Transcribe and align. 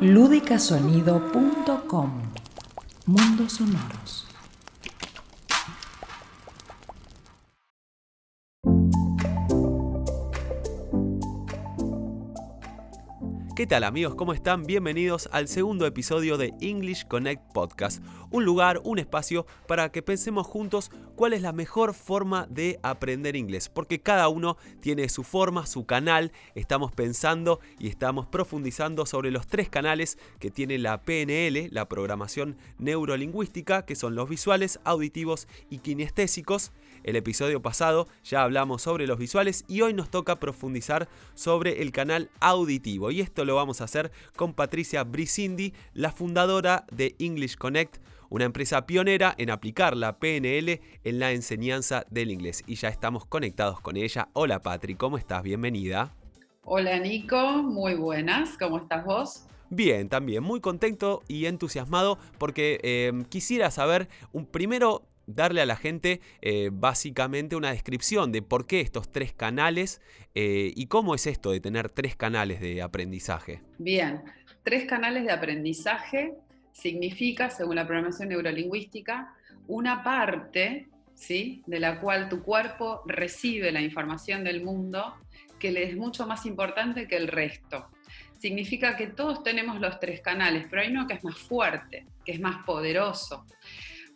ludicasonido.com 0.00 2.22
Mundos 3.06 3.54
sonoros. 3.54 4.28
¿Qué 13.56 13.66
tal 13.66 13.82
amigos? 13.82 14.14
¿Cómo 14.14 14.34
están? 14.34 14.66
Bienvenidos 14.66 15.28
al 15.32 15.48
segundo 15.48 15.84
episodio 15.84 16.38
de 16.38 16.54
English 16.60 17.08
Connect 17.08 17.52
Podcast, 17.52 18.00
un 18.30 18.44
lugar, 18.44 18.80
un 18.84 19.00
espacio 19.00 19.46
para 19.66 19.90
que 19.90 20.00
pensemos 20.00 20.46
juntos 20.46 20.92
cuál 21.18 21.32
es 21.32 21.42
la 21.42 21.52
mejor 21.52 21.94
forma 21.94 22.46
de 22.48 22.78
aprender 22.84 23.34
inglés, 23.34 23.68
porque 23.68 23.98
cada 23.98 24.28
uno 24.28 24.56
tiene 24.78 25.08
su 25.08 25.24
forma, 25.24 25.66
su 25.66 25.84
canal, 25.84 26.30
estamos 26.54 26.92
pensando 26.92 27.58
y 27.80 27.88
estamos 27.88 28.28
profundizando 28.28 29.04
sobre 29.04 29.32
los 29.32 29.48
tres 29.48 29.68
canales 29.68 30.16
que 30.38 30.52
tiene 30.52 30.78
la 30.78 31.02
PNL, 31.02 31.70
la 31.72 31.88
programación 31.88 32.56
neurolingüística, 32.78 33.84
que 33.84 33.96
son 33.96 34.14
los 34.14 34.28
visuales, 34.28 34.78
auditivos 34.84 35.48
y 35.68 35.78
kinestésicos. 35.78 36.70
El 37.02 37.16
episodio 37.16 37.60
pasado 37.60 38.06
ya 38.22 38.44
hablamos 38.44 38.82
sobre 38.82 39.08
los 39.08 39.18
visuales 39.18 39.64
y 39.66 39.80
hoy 39.80 39.94
nos 39.94 40.10
toca 40.10 40.38
profundizar 40.38 41.08
sobre 41.34 41.82
el 41.82 41.90
canal 41.90 42.30
auditivo. 42.38 43.10
Y 43.10 43.22
esto 43.22 43.44
lo 43.44 43.56
vamos 43.56 43.80
a 43.80 43.84
hacer 43.84 44.12
con 44.36 44.54
Patricia 44.54 45.02
Brisindi, 45.02 45.74
la 45.94 46.12
fundadora 46.12 46.86
de 46.92 47.16
English 47.18 47.56
Connect, 47.56 47.96
una 48.30 48.44
empresa 48.44 48.86
pionera 48.86 49.34
en 49.38 49.50
aplicar 49.50 49.96
la 49.96 50.18
PNL 50.18 50.80
en 51.04 51.18
la 51.18 51.32
enseñanza 51.32 52.04
del 52.10 52.30
inglés. 52.30 52.62
Y 52.66 52.74
ya 52.76 52.88
estamos 52.88 53.24
conectados 53.24 53.80
con 53.80 53.96
ella. 53.96 54.28
Hola 54.32 54.60
Patri, 54.60 54.94
¿cómo 54.94 55.18
estás? 55.18 55.42
Bienvenida. 55.42 56.14
Hola 56.62 56.98
Nico, 56.98 57.62
muy 57.62 57.94
buenas, 57.94 58.58
¿cómo 58.58 58.78
estás 58.78 59.04
vos? 59.04 59.46
Bien, 59.70 60.08
también 60.08 60.42
muy 60.42 60.60
contento 60.60 61.22
y 61.28 61.46
entusiasmado 61.46 62.18
porque 62.38 62.78
eh, 62.82 63.12
quisiera 63.28 63.70
saber 63.70 64.08
un 64.32 64.46
primero 64.46 65.08
darle 65.26 65.60
a 65.60 65.66
la 65.66 65.76
gente 65.76 66.20
eh, 66.40 66.70
básicamente 66.72 67.54
una 67.54 67.70
descripción 67.70 68.32
de 68.32 68.42
por 68.42 68.66
qué 68.66 68.80
estos 68.80 69.12
tres 69.12 69.32
canales 69.32 70.00
eh, 70.34 70.72
y 70.74 70.86
cómo 70.86 71.14
es 71.14 71.26
esto 71.26 71.50
de 71.52 71.60
tener 71.60 71.90
tres 71.90 72.16
canales 72.16 72.60
de 72.60 72.82
aprendizaje. 72.82 73.62
Bien, 73.78 74.22
tres 74.62 74.86
canales 74.86 75.24
de 75.24 75.32
aprendizaje 75.32 76.34
significa, 76.80 77.50
según 77.50 77.76
la 77.76 77.86
programación 77.86 78.28
neurolingüística, 78.28 79.34
una 79.66 80.02
parte 80.02 80.88
¿sí? 81.14 81.62
de 81.66 81.80
la 81.80 82.00
cual 82.00 82.28
tu 82.28 82.42
cuerpo 82.42 83.02
recibe 83.06 83.72
la 83.72 83.80
información 83.80 84.44
del 84.44 84.62
mundo 84.62 85.16
que 85.58 85.72
le 85.72 85.82
es 85.82 85.96
mucho 85.96 86.26
más 86.26 86.46
importante 86.46 87.08
que 87.08 87.16
el 87.16 87.26
resto. 87.26 87.88
Significa 88.38 88.96
que 88.96 89.08
todos 89.08 89.42
tenemos 89.42 89.80
los 89.80 89.98
tres 89.98 90.20
canales, 90.20 90.66
pero 90.70 90.82
hay 90.82 90.92
uno 90.92 91.08
que 91.08 91.14
es 91.14 91.24
más 91.24 91.36
fuerte, 91.36 92.06
que 92.24 92.32
es 92.32 92.40
más 92.40 92.64
poderoso. 92.64 93.44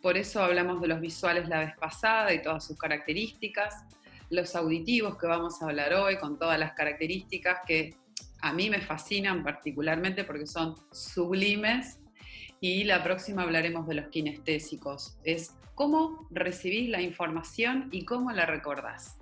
Por 0.01 0.17
eso 0.17 0.41
hablamos 0.41 0.79
de 0.81 0.87
los 0.87 1.01
visuales 1.01 1.49
la 1.49 1.59
vez 1.59 1.75
pasada 1.77 2.33
y 2.33 2.41
todas 2.41 2.65
sus 2.65 2.77
características, 2.77 3.83
los 4.29 4.55
auditivos 4.55 5.17
que 5.17 5.27
vamos 5.27 5.61
a 5.61 5.65
hablar 5.65 5.93
hoy 5.93 6.17
con 6.17 6.39
todas 6.39 6.57
las 6.57 6.73
características 6.73 7.59
que 7.67 7.95
a 8.41 8.53
mí 8.53 8.69
me 8.69 8.79
fascinan 8.79 9.43
particularmente 9.43 10.23
porque 10.23 10.47
son 10.47 10.75
sublimes 10.91 11.99
y 12.63 12.85
la 12.85 13.03
próxima 13.03 13.41
hablaremos 13.41 13.85
de 13.89 13.95
los 13.95 14.07
kinestésicos. 14.07 15.17
Es 15.25 15.53
cómo 15.75 16.29
recibís 16.31 16.89
la 16.89 17.01
información 17.01 17.89
y 17.91 18.05
cómo 18.05 18.31
la 18.31 18.45
recordás. 18.45 19.19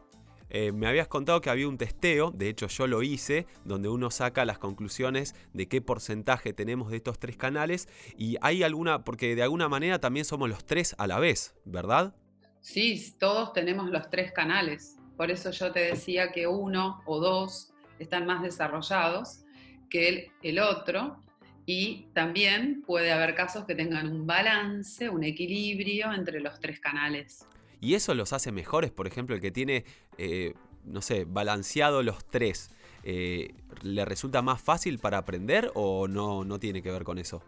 Eh, 0.52 0.72
me 0.72 0.86
habías 0.86 1.08
contado 1.08 1.42
que 1.42 1.50
había 1.50 1.68
un 1.68 1.80
testeo, 1.80 2.30
de 2.30 2.50
hecho 2.50 2.68
yo 2.68 2.86
lo 2.86 3.02
hice, 3.02 3.48
donde 3.66 3.90
uno 3.90 4.12
saca 4.12 4.46
las 4.46 4.60
conclusiones 4.60 5.34
de 5.54 5.68
qué 5.68 5.82
porcentaje 5.82 6.54
tenemos 6.54 6.92
de 6.92 6.98
estos 6.98 7.18
tres 7.18 7.36
canales 7.36 7.90
y 8.16 8.38
hay 8.42 8.62
alguna, 8.62 9.04
porque 9.04 9.36
de 9.36 9.42
alguna 9.42 9.68
manera 9.68 9.98
también 9.98 10.24
somos 10.24 10.48
los 10.48 10.64
tres 10.64 10.94
a 11.00 11.08
la 11.08 11.18
vez, 11.18 11.56
¿verdad? 11.66 12.14
Sí, 12.60 13.16
todos 13.18 13.54
tenemos 13.54 13.90
los 13.90 14.08
tres 14.12 14.32
canales. 14.34 14.98
Por 15.18 15.32
eso 15.32 15.50
yo 15.50 15.72
te 15.72 15.80
decía 15.80 16.32
que 16.32 16.46
uno 16.46 17.02
o 17.08 17.20
dos 17.20 17.74
están 17.98 18.28
más 18.28 18.44
desarrollados 18.44 19.46
que 19.90 20.10
el, 20.10 20.32
el 20.44 20.60
otro 20.60 21.18
y 21.66 22.08
también 22.14 22.84
puede 22.86 23.12
haber 23.12 23.36
casos 23.36 23.66
que 23.66 23.76
tengan 23.76 24.12
un 24.12 24.26
balance, 24.26 25.10
un 25.10 25.24
equilibrio 25.24 26.12
entre 26.14 26.40
los 26.40 26.60
tres 26.60 26.80
canales. 26.80 27.46
Y 27.80 27.96
eso 27.96 28.14
los 28.14 28.34
hace 28.34 28.52
mejores, 28.52 28.92
por 28.92 29.08
ejemplo, 29.08 29.36
el 29.36 29.42
que 29.42 29.52
tiene, 29.52 29.86
eh, 30.18 30.54
no 30.86 31.02
sé, 31.02 31.26
balanceado 31.26 32.04
los 32.04 32.26
tres. 32.26 32.70
Eh, 33.04 33.54
¿Le 33.82 34.06
resulta 34.06 34.44
más 34.44 34.62
fácil 34.62 35.00
para 35.00 35.18
aprender 35.18 35.72
o 35.74 36.08
no, 36.08 36.44
no 36.44 36.60
tiene 36.60 36.84
que 36.84 36.92
ver 36.92 37.04
con 37.04 37.18
eso? 37.18 37.42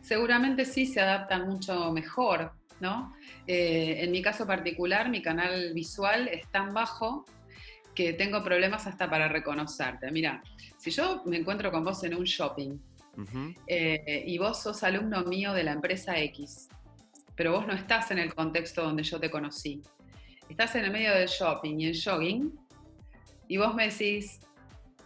Seguramente 0.00 0.64
sí 0.64 0.86
se 0.86 1.00
adaptan 1.00 1.48
mucho 1.48 1.92
mejor, 1.92 2.52
¿no? 2.80 3.12
Eh, 3.46 3.96
en 4.00 4.12
mi 4.12 4.22
caso 4.22 4.46
particular, 4.46 5.08
mi 5.08 5.20
canal 5.20 5.72
visual 5.74 6.28
es 6.28 6.46
tan 6.48 6.72
bajo 6.72 7.24
que 7.94 8.12
tengo 8.12 8.42
problemas 8.44 8.86
hasta 8.86 9.10
para 9.10 9.28
reconocerte. 9.28 10.10
Mira, 10.12 10.42
si 10.78 10.90
yo 10.90 11.22
me 11.26 11.38
encuentro 11.38 11.72
con 11.72 11.84
vos 11.84 12.02
en 12.04 12.14
un 12.14 12.24
shopping 12.24 12.78
y 13.66 14.38
vos 14.38 14.62
sos 14.62 14.82
alumno 14.82 15.24
mío 15.24 15.52
de 15.52 15.64
la 15.64 15.72
empresa 15.72 16.18
X, 16.18 16.68
pero 17.34 17.52
vos 17.52 17.66
no 17.66 17.72
estás 17.72 18.10
en 18.10 18.18
el 18.18 18.34
contexto 18.34 18.82
donde 18.82 19.02
yo 19.02 19.18
te 19.20 19.30
conocí. 19.30 19.82
Estás 20.48 20.74
en 20.74 20.84
el 20.84 20.90
medio 20.90 21.14
del 21.14 21.28
shopping 21.28 21.78
y 21.78 21.86
el 21.86 22.02
jogging, 22.02 22.58
y 23.48 23.56
vos 23.56 23.74
me 23.74 23.88
decís, 23.88 24.40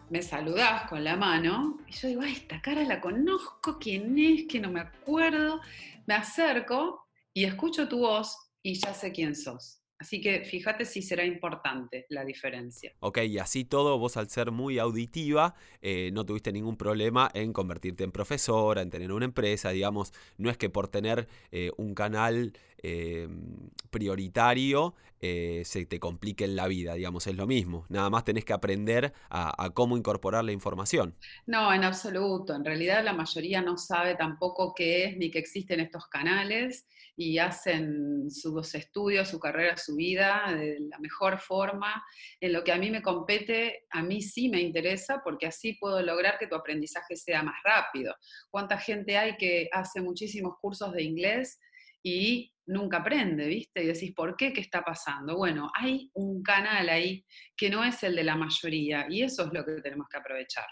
me 0.09 0.23
saludás 0.23 0.89
con 0.89 1.03
la 1.03 1.17
mano, 1.17 1.79
y 1.87 1.93
yo 1.93 2.09
digo, 2.09 2.23
ay, 2.23 2.33
esta 2.33 2.61
cara 2.61 2.85
la 2.85 3.01
conozco, 3.01 3.79
quién 3.79 4.17
es, 4.19 4.47
que 4.49 4.61
no 4.61 4.71
me 4.71 4.81
acuerdo. 4.81 5.61
Me 6.07 6.15
acerco 6.15 7.07
y 7.35 7.45
escucho 7.45 7.89
tu 7.89 7.99
voz 7.99 8.37
y 8.63 8.75
ya 8.75 8.95
sé 8.95 9.11
quién 9.11 9.35
sos. 9.35 9.81
Así 9.99 10.21
que 10.21 10.45
fíjate 10.45 10.85
si 10.85 11.01
será 11.01 11.25
importante 11.25 12.07
la 12.11 12.25
diferencia. 12.25 12.93
Ok, 13.01 13.19
y 13.19 13.39
así 13.39 13.65
todo, 13.65 13.99
vos 13.99 14.17
al 14.19 14.29
ser 14.29 14.51
muy 14.51 14.79
auditiva, 14.79 15.55
eh, 15.81 16.11
no 16.13 16.27
tuviste 16.27 16.53
ningún 16.53 16.77
problema 16.77 17.31
en 17.33 17.53
convertirte 17.53 18.05
en 18.05 18.13
profesora, 18.13 18.83
en 18.83 18.91
tener 18.91 19.11
una 19.11 19.25
empresa, 19.25 19.71
digamos, 19.71 20.13
no 20.37 20.51
es 20.51 20.59
que 20.59 20.69
por 20.69 20.89
tener 20.89 21.29
eh, 21.51 21.71
un 21.79 21.95
canal 21.95 22.53
eh, 22.83 23.29
prioritario 23.91 24.95
se 25.19 25.87
te 25.87 25.99
complique 25.99 26.45
en 26.45 26.55
la 26.55 26.69
vida, 26.69 26.95
digamos, 26.95 27.27
es 27.27 27.35
lo 27.35 27.49
mismo. 27.49 27.85
Nada 27.89 28.09
más 28.11 28.23
tenés 28.23 28.45
que 28.45 28.53
aprender 28.53 29.13
a, 29.29 29.65
a 29.65 29.71
cómo 29.71 29.97
incorporar 29.97 30.45
la 30.45 30.53
información. 30.53 31.17
No, 31.47 31.73
en 31.73 31.83
absoluto. 31.83 32.55
En 32.55 32.65
realidad 32.65 33.03
la 33.03 33.13
mayoría 33.13 33.61
no 33.61 33.77
sabe 33.77 34.15
tampoco 34.15 34.73
qué 34.73 35.07
es 35.07 35.17
ni 35.17 35.33
que 35.33 35.41
existen 35.41 35.81
estos 35.81 36.07
canales 36.07 36.87
y 37.17 37.39
hacen 37.39 38.31
sus 38.31 38.75
estudios, 38.75 39.29
su 39.29 39.41
carrera, 39.41 39.77
su 39.77 39.97
vida 39.97 40.45
de 40.55 40.79
la 40.81 40.99
mejor 40.99 41.39
forma. 41.39 42.05
En 42.41 42.53
lo 42.53 42.63
que 42.63 42.73
a 42.73 42.79
mí 42.79 42.91
me 42.91 43.03
compete, 43.03 43.85
a 43.91 44.03
mí 44.03 44.21
sí 44.21 44.49
me 44.49 44.61
interesa 44.61 45.23
porque 45.25 45.47
así 45.47 45.75
puedo 45.81 46.03
lograr 46.03 46.39
que 46.39 46.47
tu 46.47 46.55
aprendizaje 46.55 47.17
sea 47.17 47.43
más 47.43 47.57
rápido. 47.65 48.15
¿Cuánta 48.51 48.79
gente 48.79 49.17
hay 49.17 49.37
que 49.37 49.69
hace 49.73 50.03
muchísimos 50.03 50.55
cursos 50.61 50.93
de 50.93 51.03
inglés 51.03 51.59
y 52.03 52.53
nunca 52.67 52.99
aprende, 52.99 53.47
¿viste? 53.47 53.83
Y 53.83 53.87
decís, 53.87 54.13
¿por 54.15 54.37
qué? 54.37 54.53
¿Qué 54.53 54.61
está 54.61 54.83
pasando? 54.83 55.37
Bueno, 55.37 55.71
hay 55.75 56.11
un 56.15 56.43
canal 56.43 56.89
ahí 56.89 57.25
que 57.57 57.71
no 57.71 57.83
es 57.83 58.03
el 58.03 58.15
de 58.15 58.25
la 58.25 58.37
mayoría 58.37 59.07
y 59.09 59.23
eso 59.23 59.47
es 59.47 59.53
lo 59.53 59.65
que 59.65 59.81
tenemos 59.81 60.07
que 60.09 60.19
aprovechar. 60.19 60.67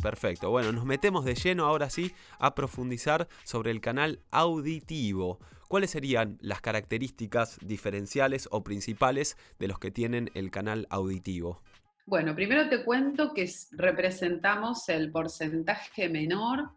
Perfecto. 0.00 0.50
Bueno, 0.50 0.72
nos 0.72 0.84
metemos 0.84 1.24
de 1.24 1.34
lleno 1.34 1.66
ahora 1.66 1.90
sí 1.90 2.12
a 2.38 2.54
profundizar 2.54 3.28
sobre 3.44 3.70
el 3.70 3.80
canal 3.80 4.20
auditivo. 4.30 5.38
¿Cuáles 5.68 5.90
serían 5.90 6.38
las 6.40 6.60
características 6.60 7.58
diferenciales 7.62 8.48
o 8.50 8.64
principales 8.64 9.36
de 9.58 9.68
los 9.68 9.78
que 9.78 9.90
tienen 9.90 10.30
el 10.34 10.50
canal 10.50 10.86
auditivo? 10.90 11.62
Bueno, 12.06 12.34
primero 12.34 12.68
te 12.68 12.82
cuento 12.84 13.32
que 13.32 13.48
representamos 13.72 14.88
el 14.88 15.12
porcentaje 15.12 16.08
menor 16.08 16.70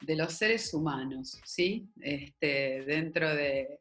de 0.00 0.16
los 0.16 0.32
seres 0.32 0.74
humanos, 0.74 1.40
¿sí? 1.44 1.86
Este, 2.00 2.82
dentro 2.84 3.32
de, 3.32 3.78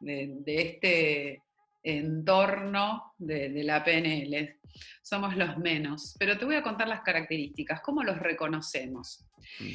de 0.00 0.42
este 0.62 1.42
entorno 1.82 3.14
de, 3.18 3.62
la 3.64 3.82
PNL. 3.82 4.58
Somos 5.02 5.36
los 5.36 5.56
menos, 5.58 6.14
pero 6.18 6.38
te 6.38 6.44
voy 6.44 6.56
a 6.56 6.62
contar 6.62 6.88
las 6.88 7.02
características, 7.02 7.80
cómo 7.80 8.02
los 8.02 8.18
reconocemos. 8.18 9.26
Mm. 9.58 9.72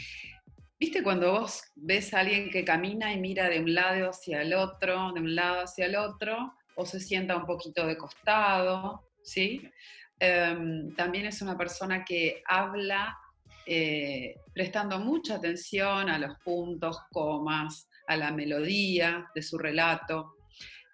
¿Viste 0.79 1.03
cuando 1.03 1.31
vos 1.31 1.63
ves 1.75 2.13
a 2.13 2.19
alguien 2.19 2.49
que 2.49 2.65
camina 2.65 3.13
y 3.13 3.19
mira 3.19 3.49
de 3.49 3.59
un 3.59 3.73
lado 3.73 4.09
hacia 4.09 4.41
el 4.41 4.53
otro, 4.53 5.13
de 5.13 5.21
un 5.21 5.33
lado 5.33 5.63
hacia 5.63 5.85
el 5.85 5.95
otro, 5.95 6.53
o 6.75 6.85
se 6.85 6.99
sienta 6.99 7.37
un 7.37 7.45
poquito 7.45 7.87
de 7.87 7.97
costado, 7.97 9.09
¿sí? 9.23 9.61
Em, 10.19 10.93
también 10.95 11.25
es 11.25 11.41
una 11.41 11.57
persona 11.57 12.03
que 12.03 12.41
habla 12.45 13.17
eh, 13.65 14.35
prestando 14.53 14.99
mucha 14.99 15.35
atención 15.35 16.09
a 16.09 16.19
los 16.19 16.37
puntos, 16.39 16.99
comas, 17.11 17.89
a 18.07 18.15
la 18.15 18.31
melodía 18.31 19.27
de 19.33 19.41
su 19.41 19.57
relato. 19.57 20.34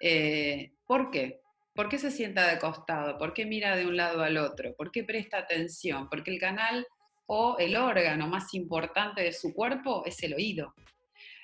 Eh, 0.02 0.74
¿Por 0.86 1.12
qué? 1.12 1.42
¿Por 1.74 1.88
qué 1.88 2.00
se 2.00 2.12
sienta 2.12 2.48
de 2.48 2.60
costado? 2.60 3.18
¿Por 3.18 3.34
qué 3.34 3.46
mira 3.46 3.76
de 3.76 3.86
un 3.86 3.96
lado 3.96 4.24
al 4.24 4.38
otro? 4.38 4.76
¿Por 4.76 4.92
qué 4.92 5.04
presta 5.04 5.38
atención? 5.38 6.10
Porque 6.10 6.32
el 6.32 6.40
canal 6.40 6.86
o 7.28 7.58
el 7.60 7.78
órgano 7.78 8.28
más 8.28 8.54
importante 8.54 9.22
de 9.22 9.32
su 9.32 9.54
cuerpo 9.54 10.04
es 10.06 10.22
el 10.24 10.34
oído. 10.34 10.74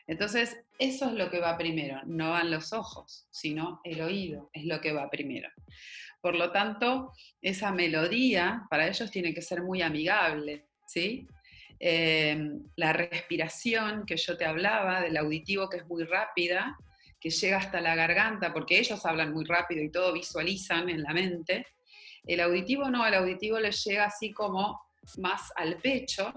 Entonces, 0.07 0.57
eso 0.79 1.05
es 1.07 1.13
lo 1.13 1.29
que 1.29 1.39
va 1.39 1.57
primero, 1.57 2.01
no 2.05 2.31
van 2.31 2.49
los 2.49 2.73
ojos, 2.73 3.27
sino 3.29 3.81
el 3.83 4.01
oído 4.01 4.49
es 4.53 4.65
lo 4.65 4.81
que 4.81 4.93
va 4.93 5.09
primero. 5.09 5.49
Por 6.21 6.35
lo 6.35 6.51
tanto, 6.51 7.13
esa 7.41 7.71
melodía 7.71 8.65
para 8.69 8.87
ellos 8.87 9.11
tiene 9.11 9.33
que 9.33 9.41
ser 9.41 9.63
muy 9.63 9.81
amigable, 9.81 10.65
¿sí? 10.87 11.27
Em, 11.79 12.63
la 12.75 12.91
respiración 12.93 14.05
que 14.05 14.17
yo 14.17 14.35
te 14.35 14.45
hablaba, 14.45 15.01
del 15.01 15.17
auditivo 15.17 15.69
que 15.69 15.77
es 15.77 15.85
muy 15.85 16.03
rápida, 16.05 16.75
que 17.19 17.29
llega 17.29 17.57
hasta 17.57 17.81
la 17.81 17.95
garganta, 17.95 18.53
porque 18.53 18.79
ellos 18.79 19.05
hablan 19.05 19.33
muy 19.33 19.45
rápido 19.45 19.83
y 19.83 19.91
todo 19.91 20.13
visualizan 20.13 20.89
en 20.89 21.03
la 21.03 21.13
mente. 21.13 21.65
El 22.23 22.41
auditivo 22.41 22.89
no, 22.89 23.05
el 23.05 23.13
auditivo 23.13 23.59
les 23.59 23.83
llega 23.83 24.05
así 24.05 24.33
como 24.33 24.79
más 25.17 25.51
al 25.55 25.77
pecho, 25.77 26.31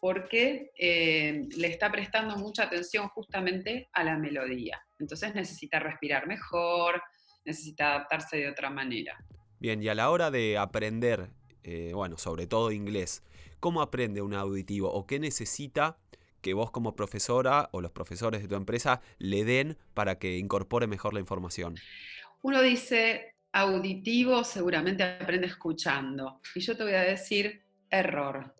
porque 0.00 0.72
eh, 0.76 1.46
le 1.56 1.68
está 1.68 1.90
prestando 1.90 2.36
mucha 2.36 2.64
atención 2.64 3.08
justamente 3.08 3.88
a 3.92 4.02
la 4.04 4.16
melodía. 4.18 4.82
Entonces 4.98 5.34
necesita 5.34 5.78
respirar 5.78 6.26
mejor, 6.26 7.00
necesita 7.44 7.94
adaptarse 7.94 8.36
de 8.36 8.48
otra 8.48 8.68
manera. 8.68 9.16
Bien, 9.58 9.80
y 9.80 9.88
a 9.88 9.94
la 9.94 10.10
hora 10.10 10.30
de 10.30 10.58
aprender, 10.58 11.30
eh, 11.62 11.92
bueno, 11.94 12.18
sobre 12.18 12.48
todo 12.48 12.72
inglés, 12.72 13.22
¿cómo 13.60 13.80
aprende 13.80 14.22
un 14.22 14.34
auditivo 14.34 14.92
o 14.92 15.06
qué 15.06 15.20
necesita 15.20 15.98
que 16.42 16.52
vos 16.52 16.70
como 16.70 16.94
profesora 16.94 17.70
o 17.72 17.80
los 17.80 17.92
profesores 17.92 18.42
de 18.42 18.48
tu 18.48 18.56
empresa 18.56 19.00
le 19.18 19.44
den 19.44 19.78
para 19.94 20.18
que 20.18 20.36
incorpore 20.36 20.86
mejor 20.86 21.14
la 21.14 21.20
información? 21.20 21.76
Uno 22.42 22.60
dice, 22.60 23.36
auditivo 23.52 24.44
seguramente 24.44 25.02
aprende 25.04 25.46
escuchando. 25.46 26.40
Y 26.54 26.60
yo 26.60 26.76
te 26.76 26.82
voy 26.82 26.94
a 26.94 27.02
decir, 27.02 27.62
error. 27.88 28.54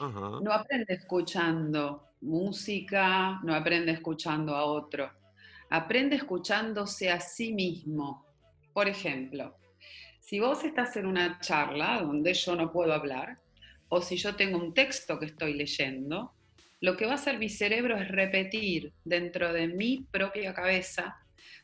No 0.00 0.52
aprende 0.52 0.94
escuchando 0.94 2.08
música, 2.22 3.40
no 3.44 3.54
aprende 3.54 3.92
escuchando 3.92 4.56
a 4.56 4.64
otro. 4.64 5.10
Aprende 5.70 6.16
escuchándose 6.16 7.10
a 7.10 7.20
sí 7.20 7.52
mismo. 7.52 8.26
Por 8.72 8.88
ejemplo, 8.88 9.56
si 10.20 10.40
vos 10.40 10.64
estás 10.64 10.96
en 10.96 11.06
una 11.06 11.38
charla 11.40 12.00
donde 12.02 12.34
yo 12.34 12.56
no 12.56 12.72
puedo 12.72 12.92
hablar, 12.92 13.38
o 13.88 14.00
si 14.00 14.16
yo 14.16 14.34
tengo 14.34 14.58
un 14.58 14.72
texto 14.74 15.18
que 15.18 15.26
estoy 15.26 15.54
leyendo, 15.54 16.32
lo 16.82 16.96
que 16.96 17.06
va 17.06 17.12
a 17.12 17.14
hacer 17.14 17.38
mi 17.38 17.48
cerebro 17.48 17.96
es 17.96 18.08
repetir 18.08 18.92
dentro 19.04 19.52
de 19.52 19.68
mi 19.68 20.04
propia 20.10 20.52
cabeza, 20.52 21.16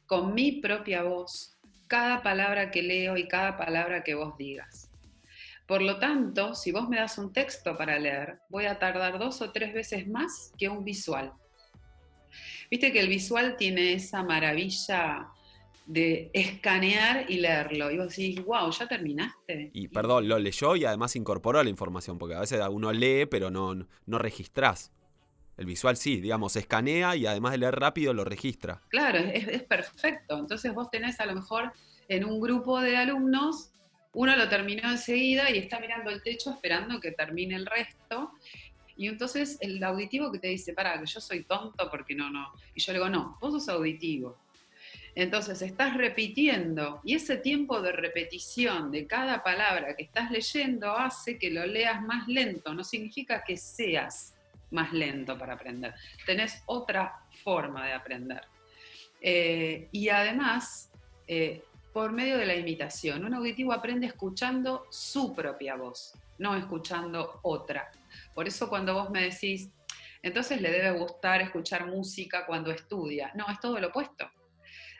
con 0.06 0.32
mi 0.32 0.52
propia 0.52 1.02
voz, 1.02 1.58
cada 1.88 2.22
palabra 2.22 2.70
que 2.70 2.82
leo 2.82 3.16
y 3.16 3.26
cada 3.26 3.56
palabra 3.56 4.04
que 4.04 4.14
vos 4.14 4.38
digas. 4.38 4.92
Por 5.66 5.82
lo 5.82 5.98
tanto, 5.98 6.54
si 6.54 6.70
vos 6.70 6.88
me 6.88 6.98
das 6.98 7.18
un 7.18 7.32
texto 7.32 7.76
para 7.76 7.98
leer, 7.98 8.38
voy 8.48 8.66
a 8.66 8.78
tardar 8.78 9.18
dos 9.18 9.42
o 9.42 9.50
tres 9.50 9.74
veces 9.74 10.06
más 10.06 10.52
que 10.56 10.68
un 10.68 10.84
visual. 10.84 11.32
Viste 12.70 12.92
que 12.92 13.00
el 13.00 13.08
visual 13.08 13.56
tiene 13.56 13.94
esa 13.94 14.22
maravilla 14.22 15.26
de 15.84 16.30
escanear 16.32 17.28
y 17.28 17.38
leerlo. 17.38 17.90
Y 17.90 17.98
vos 17.98 18.14
decís, 18.14 18.44
wow, 18.44 18.70
ya 18.70 18.86
terminaste. 18.86 19.70
Y 19.72 19.88
perdón, 19.88 20.28
lo 20.28 20.38
leyó 20.38 20.76
y 20.76 20.84
además 20.84 21.16
incorporó 21.16 21.60
la 21.64 21.70
información, 21.70 22.18
porque 22.18 22.36
a 22.36 22.40
veces 22.40 22.60
uno 22.70 22.92
lee, 22.92 23.26
pero 23.26 23.50
no, 23.50 23.74
no 24.06 24.18
registrás. 24.18 24.92
El 25.58 25.66
visual 25.66 25.96
sí, 25.96 26.20
digamos, 26.20 26.54
escanea 26.54 27.16
y 27.16 27.26
además 27.26 27.52
de 27.52 27.58
leer 27.58 27.74
rápido 27.74 28.14
lo 28.14 28.24
registra. 28.24 28.80
Claro, 28.88 29.18
es, 29.18 29.62
perfecto. 29.64 30.38
Entonces 30.38 30.72
vos 30.72 30.88
tenés 30.88 31.18
a 31.18 31.26
lo 31.26 31.34
mejor 31.34 31.72
en 32.08 32.24
un 32.24 32.40
grupo 32.40 32.80
de 32.80 32.96
alumnos, 32.96 33.72
uno 34.12 34.36
lo 34.36 34.48
terminó 34.48 34.88
enseguida 34.88 35.50
y 35.50 35.58
está 35.58 35.80
mirando 35.80 36.10
el 36.10 36.22
techo 36.22 36.52
esperando 36.52 37.00
que 37.00 37.10
termine 37.10 37.56
el 37.56 37.66
resto. 37.66 38.30
Y 38.96 39.08
entonces 39.08 39.58
el 39.60 39.82
auditivo 39.82 40.30
que 40.30 40.38
te 40.38 40.46
dice, 40.46 40.72
para, 40.74 40.98
que 41.00 41.06
yo 41.06 41.20
soy 41.20 41.42
tonto 41.42 41.90
porque 41.90 42.14
no, 42.14 42.30
no. 42.30 42.52
Y 42.76 42.80
yo 42.80 42.92
le 42.92 43.00
digo, 43.00 43.10
no, 43.10 43.36
vos 43.40 43.52
sos 43.52 43.68
auditivo 43.68 44.38
entonces 45.14 45.62
estás 45.62 45.96
repitiendo 45.96 47.00
y 47.02 47.16
ese 47.16 47.38
tiempo 47.38 47.82
de 47.82 47.90
repetición 47.90 48.92
de 48.92 49.04
cada 49.08 49.42
palabra 49.42 49.96
que 49.96 50.04
estás 50.04 50.30
leyendo 50.30 50.92
hace 50.92 51.40
que 51.40 51.50
lo 51.50 51.66
leas 51.66 52.00
más 52.02 52.28
lento, 52.28 52.72
no 52.72 52.84
significa 52.84 53.42
que 53.44 53.56
seas 53.56 54.37
más 54.70 54.92
lento 54.92 55.38
para 55.38 55.54
aprender, 55.54 55.94
tenés 56.26 56.62
otra 56.66 57.24
forma 57.42 57.86
de 57.86 57.92
aprender. 57.92 58.42
Eh, 59.20 59.88
y 59.92 60.08
además, 60.08 60.90
eh, 61.26 61.62
por 61.92 62.12
medio 62.12 62.38
de 62.38 62.46
la 62.46 62.54
imitación, 62.54 63.24
un 63.24 63.34
auditivo 63.34 63.72
aprende 63.72 64.06
escuchando 64.06 64.86
su 64.90 65.34
propia 65.34 65.76
voz, 65.76 66.14
no 66.38 66.54
escuchando 66.54 67.40
otra. 67.42 67.90
Por 68.34 68.46
eso 68.46 68.68
cuando 68.68 68.94
vos 68.94 69.10
me 69.10 69.22
decís, 69.22 69.70
entonces 70.22 70.60
le 70.60 70.70
debe 70.70 70.92
gustar 70.98 71.40
escuchar 71.40 71.86
música 71.86 72.46
cuando 72.46 72.70
estudia, 72.70 73.32
no, 73.34 73.46
es 73.50 73.58
todo 73.60 73.78
lo 73.78 73.88
opuesto 73.88 74.30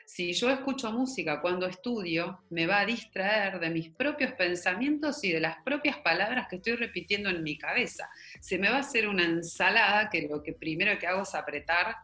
si 0.09 0.33
yo 0.33 0.49
escucho 0.49 0.91
música 0.91 1.39
cuando 1.39 1.67
estudio, 1.67 2.41
me 2.49 2.65
va 2.65 2.79
a 2.79 2.85
distraer 2.85 3.59
de 3.59 3.69
mis 3.69 3.91
propios 3.91 4.33
pensamientos 4.33 5.23
y 5.23 5.31
de 5.31 5.39
las 5.39 5.61
propias 5.63 5.99
palabras 5.99 6.47
que 6.49 6.55
estoy 6.55 6.77
repitiendo 6.77 7.29
en 7.29 7.43
mi 7.43 7.59
cabeza. 7.59 8.09
Se 8.41 8.57
me 8.57 8.71
va 8.71 8.77
a 8.77 8.79
hacer 8.79 9.07
una 9.07 9.23
ensalada 9.23 10.09
que 10.09 10.27
lo 10.27 10.41
que 10.41 10.53
primero 10.53 10.97
que 10.97 11.05
hago 11.05 11.21
es 11.21 11.35
apretar 11.35 11.95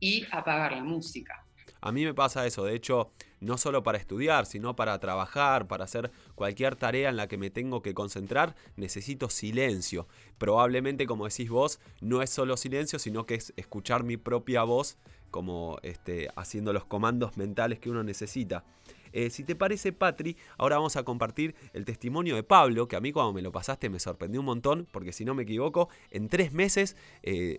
y 0.00 0.26
apagar 0.30 0.72
la 0.72 0.82
música. 0.82 1.44
A 1.80 1.92
mí 1.92 2.04
me 2.04 2.14
pasa 2.14 2.46
eso, 2.46 2.64
de 2.64 2.74
hecho, 2.74 3.10
no 3.40 3.56
solo 3.56 3.82
para 3.82 3.98
estudiar, 3.98 4.46
sino 4.46 4.76
para 4.76 4.98
trabajar, 4.98 5.66
para 5.66 5.84
hacer 5.84 6.10
cualquier 6.34 6.76
tarea 6.76 7.08
en 7.08 7.16
la 7.16 7.26
que 7.26 7.38
me 7.38 7.50
tengo 7.50 7.82
que 7.82 7.94
concentrar, 7.94 8.54
necesito 8.76 9.30
silencio. 9.30 10.06
Probablemente, 10.38 11.06
como 11.06 11.26
decís 11.26 11.48
vos, 11.48 11.80
no 12.00 12.22
es 12.22 12.30
solo 12.30 12.56
silencio, 12.56 12.98
sino 12.98 13.24
que 13.24 13.36
es 13.36 13.52
escuchar 13.56 14.04
mi 14.04 14.16
propia 14.16 14.62
voz 14.62 14.98
como 15.30 15.78
este, 15.82 16.28
haciendo 16.36 16.72
los 16.72 16.84
comandos 16.84 17.36
mentales 17.36 17.78
que 17.78 17.90
uno 17.90 18.02
necesita. 18.02 18.64
Eh, 19.12 19.30
si 19.30 19.44
te 19.44 19.56
parece, 19.56 19.92
Patri, 19.92 20.36
ahora 20.56 20.76
vamos 20.76 20.96
a 20.96 21.02
compartir 21.02 21.54
el 21.72 21.84
testimonio 21.84 22.36
de 22.36 22.42
Pablo, 22.42 22.86
que 22.86 22.96
a 22.96 23.00
mí 23.00 23.12
cuando 23.12 23.32
me 23.32 23.42
lo 23.42 23.50
pasaste 23.50 23.88
me 23.88 23.98
sorprendió 23.98 24.40
un 24.40 24.46
montón, 24.46 24.86
porque 24.90 25.12
si 25.12 25.24
no 25.24 25.34
me 25.34 25.42
equivoco, 25.42 25.88
en 26.10 26.28
tres 26.28 26.52
meses 26.52 26.96
eh, 27.22 27.58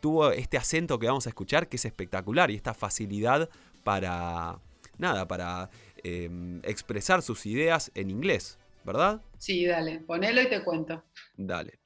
tuvo 0.00 0.32
este 0.32 0.56
acento 0.56 0.98
que 0.98 1.06
vamos 1.06 1.26
a 1.26 1.30
escuchar, 1.30 1.68
que 1.68 1.76
es 1.76 1.84
espectacular, 1.84 2.50
y 2.50 2.56
esta 2.56 2.74
facilidad 2.74 3.48
para, 3.84 4.58
nada, 4.98 5.26
para 5.28 5.70
em, 6.02 6.60
expresar 6.64 7.22
sus 7.22 7.46
ideas 7.46 7.90
en 7.94 8.10
inglés, 8.10 8.58
¿verdad? 8.84 9.20
Sí, 9.38 9.66
dale, 9.66 10.00
ponelo 10.00 10.42
y 10.42 10.48
te 10.48 10.62
cuento. 10.62 11.02
Dale. 11.36 11.78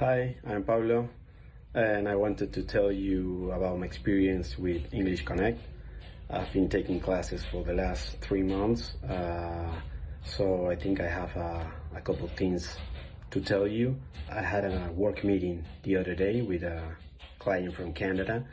Hi, 0.00 0.36
I'm 0.44 0.64
Pablo. 0.64 1.08
and 1.74 2.08
I 2.08 2.14
wanted 2.16 2.52
to 2.54 2.62
tell 2.62 2.90
you 2.90 3.52
about 3.52 3.78
my 3.78 3.86
experience 3.86 4.58
with 4.58 4.82
English 4.92 5.24
Connect. 5.24 5.60
I've 6.30 6.52
been 6.52 6.68
taking 6.68 7.00
classes 7.00 7.44
for 7.50 7.62
the 7.64 7.72
last 7.72 8.20
three 8.20 8.42
months, 8.42 8.94
uh, 9.08 9.80
so 10.24 10.70
I 10.70 10.76
think 10.76 11.00
I 11.00 11.08
have 11.08 11.34
a, 11.36 11.70
a 11.94 12.00
couple 12.00 12.28
things 12.28 12.76
to 13.30 13.40
tell 13.40 13.66
you. 13.66 13.96
I 14.30 14.42
had 14.42 14.64
a 14.64 14.90
work 14.94 15.24
meeting 15.24 15.64
the 15.84 15.96
other 15.96 16.14
day 16.14 16.42
with 16.42 16.62
a 16.64 16.82
client 17.38 17.74
from 17.74 17.92
Canada, 17.92 18.44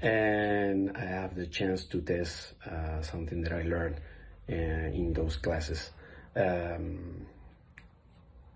and 0.00 0.96
I 0.96 1.04
have 1.04 1.34
the 1.34 1.46
chance 1.46 1.84
to 1.84 2.00
test 2.00 2.54
uh, 2.66 3.02
something 3.02 3.42
that 3.42 3.52
I 3.52 3.62
learned 3.62 3.96
uh, 4.48 4.54
in 4.54 5.12
those 5.12 5.36
classes. 5.36 5.90
Um, 6.34 7.26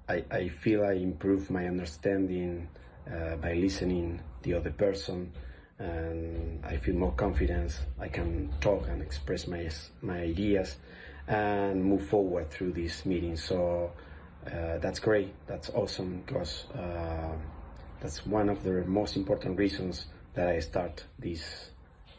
I, 0.08 0.24
I 0.30 0.48
feel 0.48 0.84
I 0.84 0.92
improve 0.92 1.50
my 1.50 1.66
understanding 1.66 2.68
uh, 3.10 3.36
by 3.36 3.54
listening 3.54 4.20
the 4.42 4.54
other 4.54 4.70
person 4.70 5.32
and 5.78 6.64
I 6.64 6.76
feel 6.76 6.94
more 6.94 7.12
confidence. 7.12 7.78
I 7.98 8.08
can 8.08 8.52
talk 8.60 8.88
and 8.88 9.02
express 9.02 9.46
my 9.46 9.68
my 10.00 10.20
ideas 10.20 10.76
and 11.28 11.84
move 11.84 12.06
forward 12.06 12.50
through 12.50 12.72
this 12.72 13.04
meeting. 13.04 13.36
So 13.36 13.92
uh, 14.46 14.78
that's 14.78 15.00
great. 15.00 15.34
That's 15.46 15.70
awesome 15.70 16.22
because 16.24 16.64
uh, 16.74 17.34
that's 18.00 18.26
one 18.26 18.48
of 18.48 18.62
the 18.62 18.84
most 18.84 19.16
important 19.16 19.58
reasons 19.58 20.06
that 20.34 20.48
I 20.48 20.60
start 20.60 21.04
this 21.18 21.70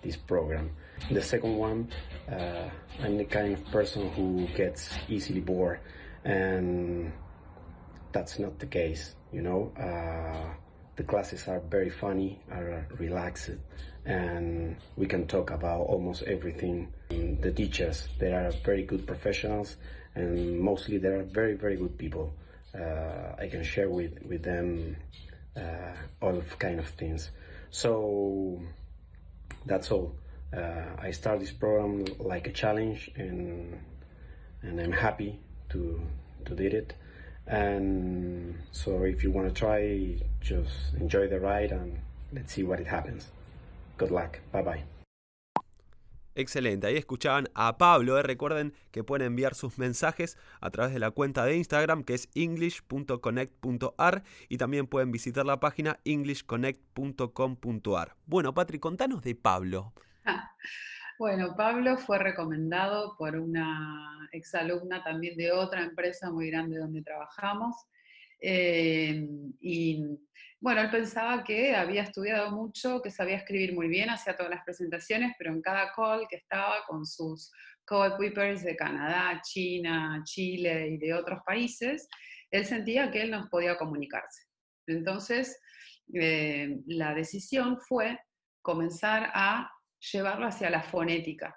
this 0.02 0.16
program. 0.16 0.72
The 1.12 1.22
second 1.22 1.58
one, 1.58 1.90
uh, 2.32 2.70
I'm 3.02 3.18
the 3.18 3.26
kind 3.26 3.54
of 3.54 3.66
person 3.72 4.10
who 4.12 4.48
gets 4.56 4.90
easily 5.10 5.42
bored, 5.42 5.80
and 6.24 7.12
that's 8.12 8.40
not 8.40 8.60
the 8.60 8.68
case. 8.68 9.16
You 9.32 9.42
know 9.42 9.72
uh, 9.78 10.54
the 10.96 11.04
classes 11.04 11.48
are 11.48 11.60
very 11.60 11.90
funny, 11.90 12.42
are 12.52 12.88
relaxed, 12.98 13.52
and 14.06 14.78
we 14.96 15.06
can 15.06 15.28
talk 15.28 15.52
about 15.52 15.82
almost 15.82 16.24
everything. 16.24 16.92
The 17.10 17.52
teachers, 17.52 18.08
they 18.20 18.34
are 18.34 18.52
very 18.66 18.84
good 18.84 19.06
professionals, 19.06 19.78
and 20.16 20.60
mostly 20.60 20.98
they 20.98 21.10
are 21.10 21.24
very, 21.24 21.54
very 21.54 21.76
good 21.76 21.98
people. 21.98 22.34
Uh, 22.74 23.36
I 23.40 23.48
can 23.48 23.64
share 23.64 23.90
with, 23.90 24.14
with 24.28 24.44
them 24.44 24.98
all 26.22 26.42
kind 26.60 26.80
of 26.80 26.88
things. 26.88 27.32
So 27.72 28.62
that's 29.66 29.92
all. 29.92 30.16
Uh, 30.56 30.86
I 30.98 31.12
start 31.12 31.40
this 31.40 31.52
program 31.52 32.06
like 32.20 32.48
a 32.48 32.52
challenge, 32.52 33.12
and 33.16 33.80
and 34.62 34.80
I'm 34.80 34.94
happy 34.94 35.40
to 35.70 36.02
to 36.46 36.56
did 36.56 36.74
it. 36.74 36.94
And 37.46 38.60
so 38.72 39.04
if 39.04 39.24
you 39.24 39.32
want 39.32 39.48
to 39.48 39.54
try, 39.54 40.18
just 40.42 40.94
enjoy 41.00 41.28
the 41.28 41.40
ride 41.40 41.72
and 41.72 42.00
let's 42.34 42.54
see 42.54 42.64
what 42.64 42.80
it 42.80 42.88
happens. 42.88 43.28
Good 43.98 44.12
luck. 44.12 44.40
Bye 44.52 44.62
bye. 44.62 44.97
Excelente, 46.38 46.86
ahí 46.86 46.98
escuchaban 46.98 47.50
a 47.56 47.80
Pablo. 47.80 48.20
¿eh? 48.20 48.22
Recuerden 48.22 48.76
que 48.92 49.04
pueden 49.04 49.26
enviar 49.26 49.56
sus 49.56 49.80
mensajes 49.80 50.38
a 50.62 50.70
través 50.70 50.94
de 50.94 51.00
la 51.00 51.10
cuenta 51.10 51.44
de 51.44 51.58
Instagram 51.58 52.04
que 52.04 52.14
es 52.14 52.30
english.connect.ar 52.36 54.24
y 54.48 54.58
también 54.58 54.86
pueden 54.86 55.12
visitar 55.12 55.48
la 55.48 55.60
página 55.60 56.00
englishconnect.com.ar. 56.06 58.16
Bueno, 58.28 58.54
Patri, 58.54 58.78
contanos 58.78 59.24
de 59.24 59.34
Pablo. 59.34 59.94
Bueno, 61.20 61.56
Pablo 61.58 61.98
fue 61.98 62.20
recomendado 62.20 63.18
por 63.18 63.38
una 63.38 64.30
exalumna 64.32 65.04
también 65.04 65.36
de 65.36 65.52
otra 65.52 65.84
empresa 65.84 66.30
muy 66.30 66.52
grande 66.52 66.78
donde 66.78 67.02
trabajamos. 67.02 67.88
Eh, 68.40 69.28
y 69.60 70.04
bueno, 70.60 70.82
él 70.82 70.90
pensaba 70.90 71.44
que 71.44 71.76
había 71.76 72.04
estudiado 72.04 72.52
mucho, 72.52 73.02
que 73.02 73.12
sabía 73.12 73.38
escribir 73.38 73.74
muy 73.74 73.88
bien, 73.88 74.10
hacía 74.10 74.36
todas 74.36 74.52
las 74.52 74.64
presentaciones, 74.64 75.34
pero 75.38 75.52
en 75.52 75.62
cada 75.62 75.92
call 75.96 76.28
que 76.30 76.38
estaba 76.38 76.84
con 76.88 77.06
sus 77.06 77.52
co-equippers 77.86 78.64
de 78.64 78.76
Canadá, 78.76 79.40
China, 79.44 80.22
Chile 80.26 80.90
y 80.90 80.98
de 80.98 81.14
otros 81.14 81.40
países, 81.46 82.08
él 82.52 82.66
sentía 82.66 83.12
que 83.12 83.22
él 83.22 83.32
no 83.32 83.48
podía 83.50 83.78
comunicarse. 83.78 84.44
Entonces, 84.88 85.60
eh, 86.14 86.78
la 86.88 87.14
decisión 87.14 87.80
fue 87.80 88.20
comenzar 88.62 89.30
a 89.34 89.72
llevarlo 90.12 90.48
hacia 90.48 90.70
la 90.70 90.82
fonética. 90.82 91.56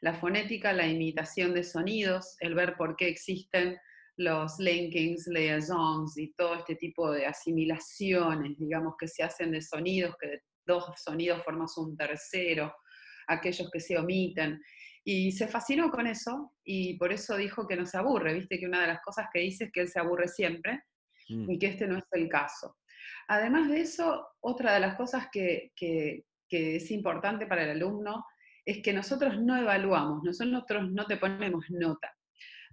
La 0.00 0.14
fonética, 0.14 0.72
la 0.72 0.86
imitación 0.86 1.54
de 1.54 1.62
sonidos, 1.62 2.36
el 2.40 2.54
ver 2.54 2.76
por 2.76 2.96
qué 2.96 3.08
existen 3.08 3.78
los 4.16 4.58
linkings, 4.58 5.26
liaisons 5.28 6.18
y 6.18 6.32
todo 6.34 6.56
este 6.56 6.76
tipo 6.76 7.10
de 7.10 7.26
asimilaciones, 7.26 8.58
digamos, 8.58 8.94
que 8.98 9.08
se 9.08 9.22
hacen 9.22 9.52
de 9.52 9.62
sonidos, 9.62 10.14
que 10.20 10.28
de 10.28 10.42
dos 10.66 10.84
sonidos 11.02 11.42
formas 11.42 11.76
un 11.78 11.96
tercero, 11.96 12.74
aquellos 13.26 13.70
que 13.70 13.80
se 13.80 13.98
omiten. 13.98 14.60
Y 15.04 15.32
se 15.32 15.48
fascinó 15.48 15.90
con 15.90 16.06
eso 16.06 16.52
y 16.64 16.96
por 16.96 17.12
eso 17.12 17.36
dijo 17.36 17.66
que 17.66 17.76
no 17.76 17.86
se 17.86 17.98
aburre, 17.98 18.34
viste 18.34 18.58
que 18.58 18.66
una 18.66 18.82
de 18.82 18.86
las 18.86 19.00
cosas 19.00 19.26
que 19.32 19.40
dice 19.40 19.64
es 19.64 19.72
que 19.72 19.80
él 19.80 19.88
se 19.88 19.98
aburre 19.98 20.28
siempre 20.28 20.84
mm. 21.28 21.50
y 21.50 21.58
que 21.58 21.66
este 21.66 21.88
no 21.88 21.98
es 21.98 22.04
el 22.12 22.28
caso. 22.28 22.76
Además 23.26 23.68
de 23.68 23.80
eso, 23.80 24.28
otra 24.40 24.74
de 24.74 24.80
las 24.80 24.96
cosas 24.96 25.28
que, 25.32 25.72
que, 25.74 26.24
que 26.48 26.76
es 26.76 26.90
importante 26.92 27.46
para 27.46 27.64
el 27.64 27.70
alumno 27.70 28.24
es 28.64 28.80
que 28.80 28.92
nosotros 28.92 29.40
no 29.40 29.56
evaluamos, 29.56 30.22
nosotros 30.22 30.90
no 30.92 31.06
te 31.06 31.16
ponemos 31.16 31.64
nota. 31.70 32.14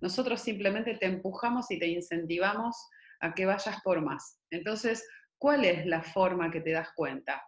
Nosotros 0.01 0.41
simplemente 0.41 0.95
te 0.95 1.05
empujamos 1.05 1.69
y 1.71 1.79
te 1.79 1.87
incentivamos 1.87 2.75
a 3.21 3.33
que 3.33 3.45
vayas 3.45 3.81
por 3.83 4.01
más. 4.01 4.39
Entonces, 4.49 5.07
¿cuál 5.37 5.65
es 5.65 5.85
la 5.85 6.01
forma 6.01 6.51
que 6.51 6.61
te 6.61 6.71
das 6.71 6.89
cuenta? 6.95 7.41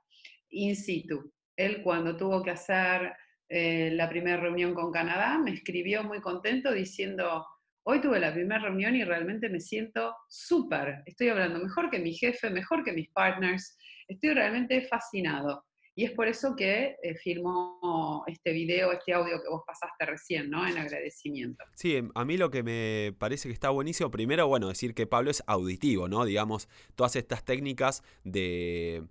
In 0.49 0.75
situ. 0.75 1.31
Él 1.55 1.81
cuando 1.83 2.17
tuvo 2.17 2.41
que 2.43 2.51
hacer 2.51 3.13
eh, 3.49 3.91
la 3.93 4.09
primera 4.09 4.37
reunión 4.37 4.73
con 4.73 4.91
Canadá, 4.91 5.37
me 5.37 5.51
escribió 5.51 6.03
muy 6.03 6.21
contento 6.21 6.71
diciendo, 6.71 7.45
hoy 7.83 8.01
tuve 8.01 8.19
la 8.19 8.33
primera 8.33 8.61
reunión 8.61 8.95
y 8.95 9.03
realmente 9.03 9.49
me 9.49 9.59
siento 9.59 10.15
súper. 10.29 11.03
Estoy 11.05 11.29
hablando 11.29 11.59
mejor 11.59 11.89
que 11.89 11.99
mi 11.99 12.13
jefe, 12.13 12.49
mejor 12.49 12.83
que 12.83 12.93
mis 12.93 13.09
partners. 13.11 13.77
Estoy 14.07 14.33
realmente 14.33 14.81
fascinado. 14.87 15.65
Y 15.93 16.05
es 16.05 16.11
por 16.11 16.27
eso 16.27 16.55
que 16.55 16.95
eh, 17.03 17.15
filmó 17.15 18.23
este 18.27 18.51
video, 18.51 18.91
este 18.91 19.13
audio 19.13 19.41
que 19.41 19.49
vos 19.49 19.63
pasaste 19.65 20.05
recién, 20.05 20.49
¿no? 20.49 20.65
En 20.65 20.77
agradecimiento. 20.77 21.63
Sí, 21.75 21.97
em, 21.97 22.11
a 22.15 22.23
mí 22.23 22.37
lo 22.37 22.49
que 22.49 22.63
me 22.63 23.13
parece 23.17 23.49
que 23.49 23.53
está 23.53 23.69
buenísimo, 23.69 24.09
primero, 24.09 24.47
bueno, 24.47 24.69
decir 24.69 24.93
que 24.93 25.05
Pablo 25.05 25.31
es 25.31 25.43
auditivo, 25.47 26.07
¿no? 26.07 26.23
Digamos, 26.23 26.69
todas 26.95 27.15
estas 27.15 27.43
técnicas 27.43 28.03
de 28.23 29.03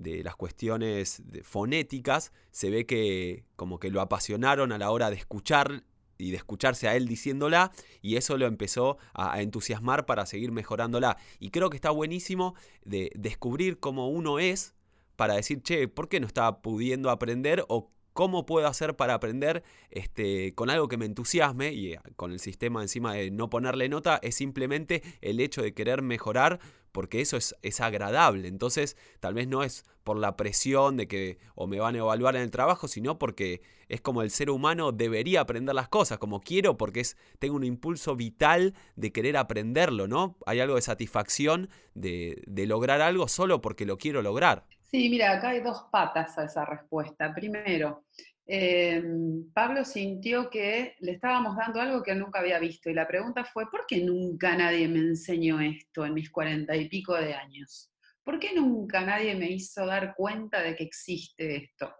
de 0.00 0.24
las 0.24 0.34
cuestiones 0.34 1.22
fonéticas, 1.42 2.32
se 2.50 2.70
ve 2.70 2.86
que 2.86 3.44
como 3.56 3.78
que 3.78 3.90
lo 3.90 4.00
apasionaron 4.00 4.72
a 4.72 4.78
la 4.78 4.90
hora 4.90 5.10
de 5.10 5.16
escuchar 5.16 5.84
y 6.16 6.30
de 6.30 6.36
escucharse 6.36 6.88
a 6.88 6.96
él 6.96 7.06
diciéndola 7.06 7.72
y 8.02 8.16
eso 8.16 8.36
lo 8.36 8.46
empezó 8.46 8.98
a, 9.14 9.40
entusiasmar 9.40 10.06
para 10.06 10.26
seguir 10.26 10.52
mejorándola. 10.52 11.16
Y 11.38 11.50
creo 11.50 11.70
que 11.70 11.76
está 11.76 11.90
buenísimo 11.90 12.54
de 12.84 13.10
descubrir 13.14 13.78
cómo 13.78 14.08
uno 14.08 14.38
es 14.38 14.74
para 15.20 15.34
decir, 15.34 15.60
che, 15.60 15.86
¿por 15.86 16.08
qué 16.08 16.18
no 16.18 16.26
estaba 16.26 16.62
pudiendo 16.62 17.10
aprender? 17.10 17.66
O 17.68 17.90
cómo 18.14 18.46
puedo 18.46 18.66
hacer 18.66 18.96
para 18.96 19.12
aprender 19.12 19.62
este, 19.90 20.54
con 20.54 20.70
algo 20.70 20.88
que 20.88 20.96
me 20.96 21.04
entusiasme 21.04 21.74
y 21.74 21.92
eh, 21.92 22.00
con 22.16 22.32
el 22.32 22.40
sistema 22.40 22.80
encima 22.80 23.12
de 23.12 23.30
no 23.30 23.50
ponerle 23.50 23.90
nota, 23.90 24.18
es 24.22 24.36
simplemente 24.36 25.02
el 25.20 25.40
hecho 25.40 25.60
de 25.60 25.74
querer 25.74 26.00
mejorar 26.00 26.58
porque 26.90 27.20
eso 27.20 27.36
es, 27.36 27.54
es, 27.60 27.82
agradable. 27.82 28.48
Entonces, 28.48 28.96
tal 29.20 29.34
vez 29.34 29.46
no 29.46 29.62
es 29.62 29.84
por 30.04 30.16
la 30.16 30.38
presión 30.38 30.96
de 30.96 31.06
que 31.06 31.36
o 31.54 31.66
me 31.66 31.80
van 31.80 31.96
a 31.96 31.98
evaluar 31.98 32.34
en 32.34 32.40
el 32.40 32.50
trabajo, 32.50 32.88
sino 32.88 33.18
porque 33.18 33.60
es 33.88 34.00
como 34.00 34.22
el 34.22 34.30
ser 34.30 34.48
humano 34.48 34.90
debería 34.90 35.42
aprender 35.42 35.74
las 35.74 35.90
cosas, 35.90 36.16
como 36.16 36.40
quiero, 36.40 36.78
porque 36.78 37.00
es, 37.00 37.18
tengo 37.38 37.56
un 37.56 37.64
impulso 37.64 38.16
vital 38.16 38.72
de 38.96 39.12
querer 39.12 39.36
aprenderlo, 39.36 40.08
¿no? 40.08 40.38
Hay 40.46 40.60
algo 40.60 40.76
de 40.76 40.82
satisfacción 40.82 41.68
de, 41.92 42.42
de 42.46 42.66
lograr 42.66 43.02
algo 43.02 43.28
solo 43.28 43.60
porque 43.60 43.84
lo 43.84 43.98
quiero 43.98 44.22
lograr. 44.22 44.64
Sí, 44.90 45.08
mira, 45.08 45.30
acá 45.32 45.50
hay 45.50 45.60
dos 45.60 45.84
patas 45.92 46.36
a 46.36 46.44
esa 46.46 46.64
respuesta. 46.64 47.32
Primero, 47.32 48.06
em, 48.44 49.48
Pablo 49.52 49.84
sintió 49.84 50.50
que 50.50 50.96
le 50.98 51.12
estábamos 51.12 51.56
dando 51.56 51.80
algo 51.80 52.02
que 52.02 52.10
él 52.10 52.18
nunca 52.18 52.40
había 52.40 52.58
visto 52.58 52.90
y 52.90 52.94
la 52.94 53.06
pregunta 53.06 53.44
fue, 53.44 53.70
¿por 53.70 53.86
qué 53.86 54.02
nunca 54.02 54.56
nadie 54.56 54.88
me 54.88 54.98
enseñó 54.98 55.60
esto 55.60 56.04
en 56.04 56.14
mis 56.14 56.30
cuarenta 56.30 56.74
y 56.76 56.88
pico 56.88 57.14
de 57.14 57.34
años? 57.34 57.92
¿Por 58.24 58.40
qué 58.40 58.52
nunca 58.52 59.02
nadie 59.02 59.36
me 59.36 59.48
hizo 59.50 59.86
dar 59.86 60.14
cuenta 60.16 60.60
de 60.60 60.74
que 60.74 60.84
existe 60.84 61.56
esto? 61.56 61.94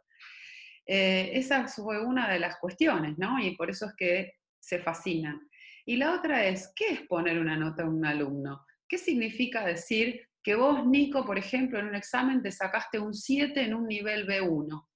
Eh, 0.85 1.30
esa 1.35 1.68
fue 1.68 2.04
una 2.04 2.28
de 2.28 2.40
las 2.40 2.59
cuestiones, 2.59 3.16
¿no? 3.18 3.38
Y 3.38 3.56
por 3.56 3.70
eso 3.70 3.87
es 3.87 3.94
que 3.97 4.32
se 4.59 4.80
fascinan. 4.80 5.49
Y 5.87 5.97
la 5.97 6.14
otra 6.14 6.44
es, 6.47 6.73
¿qué 6.75 6.88
es 6.94 7.02
poner 7.02 7.38
una 7.38 7.56
nota 7.56 7.85
a 7.85 7.88
un 7.88 8.04
alumno? 8.04 8.66
¿Qué 8.88 8.99
significa 8.99 9.64
decir 9.64 10.29
que 10.42 10.54
vos, 10.54 10.87
Nico, 10.87 11.25
por 11.25 11.38
ejemplo, 11.38 11.78
en 11.78 11.87
un 11.87 11.94
examen 11.94 12.42
te 12.42 12.50
sacaste 12.50 12.99
un 12.99 13.14
7 13.14 13.62
en 13.62 13.75
un 13.75 13.87
nivel 13.87 14.26
B1. 14.26 14.87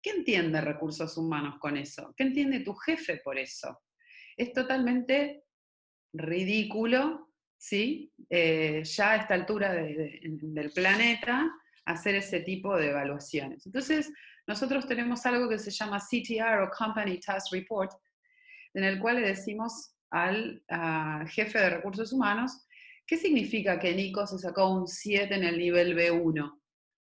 ¿Qué 0.00 0.10
entiende 0.10 0.60
recursos 0.60 1.16
humanos 1.16 1.58
con 1.58 1.76
eso? 1.76 2.14
¿Qué 2.16 2.24
entiende 2.24 2.60
tu 2.60 2.74
jefe 2.74 3.20
por 3.24 3.38
eso? 3.38 3.80
Es 4.36 4.52
totalmente 4.52 5.44
ridículo, 6.12 7.32
¿sí? 7.56 8.12
Eh, 8.30 8.82
ya 8.84 9.12
a 9.12 9.16
esta 9.16 9.34
altura 9.34 9.72
del 9.72 10.70
planeta, 10.72 11.50
hacer 11.86 12.14
ese 12.16 12.40
tipo 12.40 12.76
de 12.76 12.90
evaluaciones. 12.90 13.66
Entonces, 13.66 14.12
nosotros 14.46 14.86
tenemos 14.86 15.26
algo 15.26 15.48
que 15.48 15.58
se 15.58 15.70
llama 15.70 15.98
CTR 15.98 16.62
o 16.62 16.70
Company 16.70 17.18
Task 17.18 17.52
Report, 17.52 17.92
en 18.74 18.84
el 18.84 19.00
cual 19.00 19.16
le 19.16 19.28
decimos 19.28 19.94
al 20.10 20.62
jefe 21.28 21.58
de 21.58 21.70
recursos 21.70 22.12
humanos, 22.12 22.66
¿Qué 23.06 23.16
significa 23.16 23.78
que 23.78 23.94
Nico 23.94 24.26
se 24.26 24.38
sacó 24.38 24.68
un 24.68 24.88
7 24.88 25.32
en 25.32 25.44
el 25.44 25.58
nivel 25.58 25.96
B1? 25.96 26.60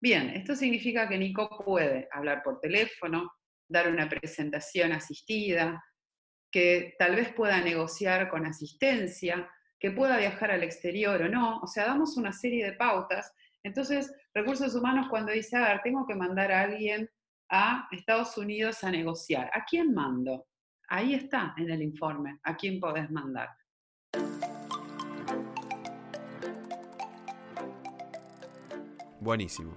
Bien, 0.00 0.30
esto 0.30 0.56
significa 0.56 1.08
que 1.08 1.16
Nico 1.16 1.48
puede 1.64 2.08
hablar 2.10 2.42
por 2.42 2.60
teléfono, 2.60 3.32
dar 3.68 3.88
una 3.88 4.08
presentación 4.08 4.92
asistida, 4.92 5.82
que 6.50 6.94
tal 6.98 7.14
vez 7.14 7.32
pueda 7.32 7.60
negociar 7.60 8.28
con 8.28 8.44
asistencia, 8.44 9.48
que 9.78 9.92
pueda 9.92 10.18
viajar 10.18 10.50
al 10.50 10.64
exterior 10.64 11.22
o 11.22 11.28
no. 11.28 11.60
O 11.60 11.66
sea, 11.66 11.86
damos 11.86 12.16
una 12.16 12.32
serie 12.32 12.64
de 12.64 12.72
pautas. 12.72 13.32
Entonces, 13.62 14.12
recursos 14.34 14.74
humanos 14.74 15.06
cuando 15.08 15.30
dice, 15.32 15.56
a 15.56 15.68
ver, 15.68 15.80
tengo 15.82 16.06
que 16.06 16.16
mandar 16.16 16.50
a 16.50 16.62
alguien 16.62 17.08
a 17.50 17.86
Estados 17.92 18.36
Unidos 18.36 18.82
a 18.82 18.90
negociar. 18.90 19.48
¿A 19.54 19.64
quién 19.64 19.94
mando? 19.94 20.48
Ahí 20.88 21.14
está 21.14 21.54
en 21.56 21.70
el 21.70 21.82
informe, 21.82 22.40
a 22.42 22.56
quién 22.56 22.80
podés 22.80 23.10
mandar. 23.10 23.48
Buenísimo. 29.24 29.74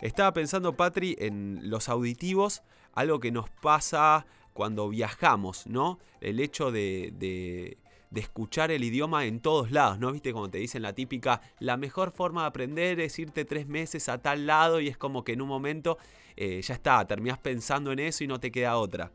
Estaba 0.00 0.32
pensando, 0.32 0.74
Patri, 0.74 1.16
en 1.18 1.68
los 1.68 1.90
auditivos, 1.90 2.62
algo 2.94 3.20
que 3.20 3.30
nos 3.30 3.50
pasa 3.50 4.26
cuando 4.54 4.88
viajamos, 4.88 5.66
¿no? 5.66 5.98
El 6.22 6.40
hecho 6.40 6.72
de, 6.72 7.12
de, 7.14 7.76
escuchar 8.14 8.70
el 8.70 8.82
idioma 8.82 9.26
en 9.26 9.40
todos 9.40 9.70
lados, 9.70 9.98
¿no? 9.98 10.12
Viste 10.12 10.32
como 10.32 10.48
te 10.48 10.56
dicen 10.56 10.80
la 10.80 10.94
típica, 10.94 11.42
la 11.58 11.76
mejor 11.76 12.10
forma 12.10 12.40
de 12.42 12.46
aprender 12.46 12.98
es 13.00 13.18
irte 13.18 13.44
tres 13.44 13.68
meses 13.68 14.08
a 14.08 14.16
tal 14.16 14.46
lado 14.46 14.80
y 14.80 14.88
es 14.88 14.96
como 14.96 15.22
que 15.22 15.34
en 15.34 15.42
un 15.42 15.48
momento 15.48 15.98
eh, 16.34 16.62
ya 16.62 16.72
está, 16.72 17.06
terminás 17.06 17.36
pensando 17.36 17.92
en 17.92 17.98
eso 17.98 18.24
y 18.24 18.26
no 18.26 18.40
te 18.40 18.50
queda 18.50 18.78
otra. 18.78 19.12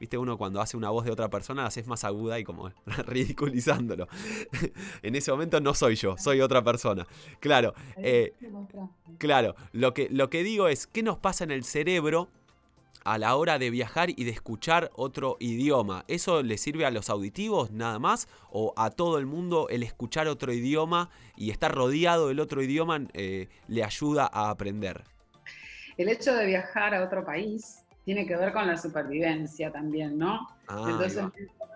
Viste, 0.00 0.16
uno 0.16 0.38
cuando 0.38 0.62
hace 0.62 0.78
una 0.78 0.88
voz 0.88 1.04
de 1.04 1.10
otra 1.10 1.28
persona 1.28 1.60
la 1.60 1.68
haces 1.68 1.86
más 1.86 2.04
aguda 2.04 2.38
y 2.38 2.44
como 2.44 2.72
ridiculizándolo. 3.06 4.08
en 5.02 5.14
ese 5.14 5.30
momento 5.30 5.60
no 5.60 5.74
soy 5.74 5.94
yo, 5.94 6.16
soy 6.16 6.40
otra 6.40 6.64
persona. 6.64 7.06
Claro, 7.38 7.74
eh, 7.98 8.32
claro. 9.18 9.54
Lo 9.72 9.92
que, 9.92 10.08
lo 10.10 10.30
que 10.30 10.42
digo 10.42 10.68
es, 10.68 10.86
¿qué 10.86 11.02
nos 11.02 11.18
pasa 11.18 11.44
en 11.44 11.50
el 11.50 11.64
cerebro 11.64 12.30
a 13.04 13.18
la 13.18 13.36
hora 13.36 13.58
de 13.58 13.70
viajar 13.70 14.10
y 14.10 14.24
de 14.24 14.30
escuchar 14.30 14.90
otro 14.94 15.36
idioma. 15.40 16.04
¿Eso 16.06 16.42
le 16.42 16.58
sirve 16.58 16.84
a 16.84 16.90
los 16.90 17.08
auditivos 17.08 17.70
nada 17.70 17.98
más? 17.98 18.28
¿O 18.50 18.74
a 18.76 18.90
todo 18.90 19.18
el 19.18 19.24
mundo 19.24 19.68
el 19.70 19.82
escuchar 19.82 20.28
otro 20.28 20.52
idioma 20.52 21.10
y 21.36 21.50
estar 21.50 21.74
rodeado 21.74 22.28
del 22.28 22.40
otro 22.40 22.62
idioma 22.62 23.00
eh, 23.14 23.48
le 23.68 23.84
ayuda 23.84 24.28
a 24.30 24.50
aprender? 24.50 25.04
El 25.96 26.08
hecho 26.08 26.34
de 26.34 26.46
viajar 26.46 26.94
a 26.94 27.02
otro 27.02 27.24
país 27.24 27.84
tiene 28.04 28.26
que 28.26 28.36
ver 28.36 28.52
con 28.52 28.66
la 28.66 28.76
supervivencia 28.76 29.70
también, 29.70 30.18
¿no? 30.18 30.48
Ah, 30.68 30.86
Entonces, 30.88 31.24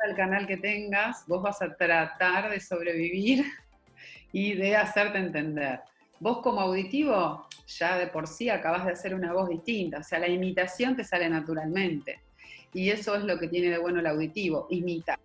el 0.06 0.14
canal 0.14 0.46
que 0.46 0.56
tengas, 0.56 1.26
vos 1.26 1.42
vas 1.42 1.62
a 1.62 1.74
tratar 1.74 2.50
de 2.50 2.60
sobrevivir 2.60 3.44
y 4.32 4.54
de 4.54 4.76
hacerte 4.76 5.18
entender. 5.18 5.80
Vos 6.20 6.38
como 6.38 6.60
auditivo, 6.60 7.46
ya 7.66 7.98
de 7.98 8.06
por 8.06 8.26
sí 8.26 8.48
acabas 8.48 8.86
de 8.86 8.92
hacer 8.92 9.14
una 9.14 9.32
voz 9.32 9.48
distinta, 9.48 9.98
o 9.98 10.02
sea, 10.02 10.18
la 10.18 10.28
imitación 10.28 10.96
te 10.96 11.04
sale 11.04 11.28
naturalmente. 11.28 12.20
Y 12.72 12.90
eso 12.90 13.14
es 13.14 13.24
lo 13.24 13.38
que 13.38 13.48
tiene 13.48 13.70
de 13.70 13.78
bueno 13.78 14.00
el 14.00 14.06
auditivo, 14.06 14.66
imitar. 14.70 15.18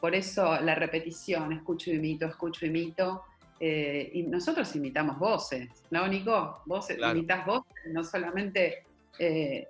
Por 0.00 0.14
eso 0.14 0.60
la 0.60 0.74
repetición, 0.74 1.52
escucho, 1.52 1.90
imito, 1.90 2.26
escucho, 2.26 2.66
imito. 2.66 3.24
Eh, 3.58 4.10
y 4.12 4.22
nosotros 4.24 4.74
imitamos 4.76 5.18
voces, 5.18 5.68
¿no, 5.90 6.06
Nico? 6.06 6.62
Vos 6.66 6.88
imitas 6.90 7.46
voces, 7.46 7.86
no 7.90 8.04
solamente 8.04 8.84
eh, 9.18 9.66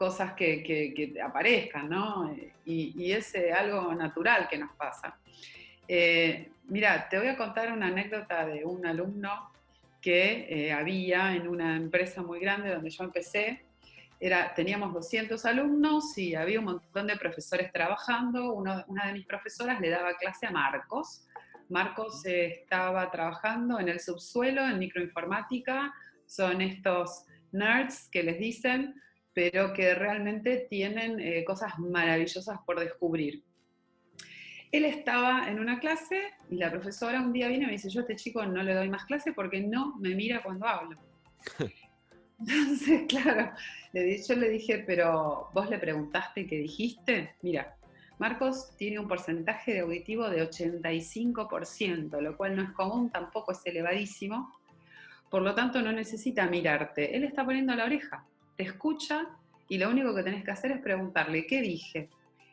cosas 0.00 0.32
que, 0.32 1.14
aparezcan, 1.22 1.90
¿no? 1.90 2.34
Y, 2.64 2.94
y, 2.96 3.12
es 3.12 3.34
eh, 3.34 3.52
algo 3.52 3.94
natural 3.94 4.48
que 4.48 4.56
nos 4.56 4.72
pasa. 4.72 5.18
mira, 6.68 7.06
te 7.10 7.18
voy 7.18 7.28
a 7.28 7.36
contar 7.36 7.70
una 7.70 7.88
anécdota 7.88 8.46
de 8.46 8.64
un 8.64 8.86
alumno 8.86 9.52
que 10.00 10.46
eh, 10.48 10.72
había 10.72 11.34
en 11.36 11.46
una 11.46 11.76
empresa 11.76 12.22
muy 12.22 12.40
grande 12.40 12.72
donde 12.72 12.88
yo 12.88 13.04
empecé. 13.04 13.66
Era, 14.18 14.54
teníamos 14.54 14.94
200 14.94 15.44
alumnos 15.44 16.16
y 16.16 16.34
había 16.34 16.60
un 16.60 16.64
montón 16.64 17.06
de 17.06 17.16
profesores 17.16 17.70
trabajando. 17.70 18.54
una 18.54 19.06
de 19.06 19.12
mis 19.12 19.26
profesoras 19.26 19.82
le 19.82 19.90
daba 19.90 20.16
clase 20.16 20.46
a 20.46 20.50
Marcos. 20.50 21.26
Marcos 21.68 22.24
estaba 22.24 23.10
trabajando 23.10 23.78
en 23.78 23.90
el 23.90 24.00
subsuelo, 24.00 24.66
en 24.66 24.78
microinformática. 24.78 25.92
Son 26.24 26.62
estos 26.62 27.26
nerds 27.52 28.08
que 28.08 28.22
les 28.22 28.38
dicen, 28.38 28.94
pero 29.32 29.72
que 29.72 29.94
realmente 29.94 30.66
tienen 30.68 31.20
eh, 31.20 31.44
cosas 31.44 31.78
maravillosas 31.78 32.58
por 32.66 32.80
descubrir. 32.80 33.42
Él 34.72 34.84
estaba 34.84 35.48
en 35.48 35.58
una 35.58 35.80
clase 35.80 36.20
y 36.48 36.56
la 36.56 36.70
profesora 36.70 37.20
un 37.20 37.32
día 37.32 37.48
viene 37.48 37.64
y 37.64 37.66
me 37.66 37.72
dice, 37.72 37.90
yo 37.90 38.00
a 38.00 38.02
este 38.02 38.16
chico 38.16 38.44
no 38.46 38.62
le 38.62 38.74
doy 38.74 38.88
más 38.88 39.04
clase 39.04 39.32
porque 39.32 39.60
no 39.60 39.96
me 39.96 40.14
mira 40.14 40.42
cuando 40.42 40.66
hablo. 40.66 40.98
Entonces, 42.38 43.02
claro, 43.08 43.52
le, 43.92 44.22
yo 44.22 44.34
le 44.34 44.48
dije, 44.48 44.82
pero 44.86 45.50
vos 45.52 45.68
le 45.68 45.78
preguntaste 45.78 46.46
qué 46.46 46.56
dijiste. 46.56 47.34
Mira, 47.42 47.76
Marcos 48.18 48.76
tiene 48.76 48.98
un 48.98 49.08
porcentaje 49.08 49.74
de 49.74 49.80
auditivo 49.80 50.28
de 50.28 50.48
85%, 50.48 52.20
lo 52.20 52.36
cual 52.36 52.56
no 52.56 52.62
es 52.62 52.70
común, 52.70 53.10
tampoco 53.10 53.52
es 53.52 53.60
elevadísimo. 53.64 54.52
Por 55.30 55.42
lo 55.42 55.54
tanto, 55.54 55.82
no 55.82 55.92
necesita 55.92 56.46
mirarte. 56.46 57.16
Él 57.16 57.24
está 57.24 57.44
poniendo 57.44 57.74
la 57.74 57.84
oreja, 57.84 58.24
escucha 58.62 59.26
y 59.68 59.78
lo 59.78 59.88
único 59.88 60.14
que 60.14 60.22
tenés 60.22 60.44
que 60.44 60.50
hacer 60.50 60.72
es 60.72 60.80
preguntarle, 60.80 61.46
¿qué 61.46 61.60
dije? 61.60 62.08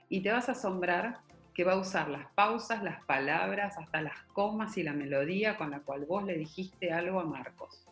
Y 0.10 0.22
te 0.22 0.32
vas 0.32 0.50
a 0.50 0.54
asombrar 0.54 1.20
que 1.54 1.64
va 1.64 1.74
a 1.74 1.78
usar 1.78 2.08
las 2.10 2.28
pausas, 2.34 2.84
las 2.84 3.04
palabras, 3.06 3.78
hasta 3.80 4.02
las 4.02 4.22
comas 4.34 4.78
y 4.78 4.84
la 4.84 4.94
melodía 4.94 5.58
con 5.58 5.72
la 5.72 5.80
cual 5.80 6.06
vos 6.06 6.24
le 6.24 6.38
dijiste 6.38 6.94
algo 6.94 7.20
a 7.20 7.26
Marcos. 7.26 7.84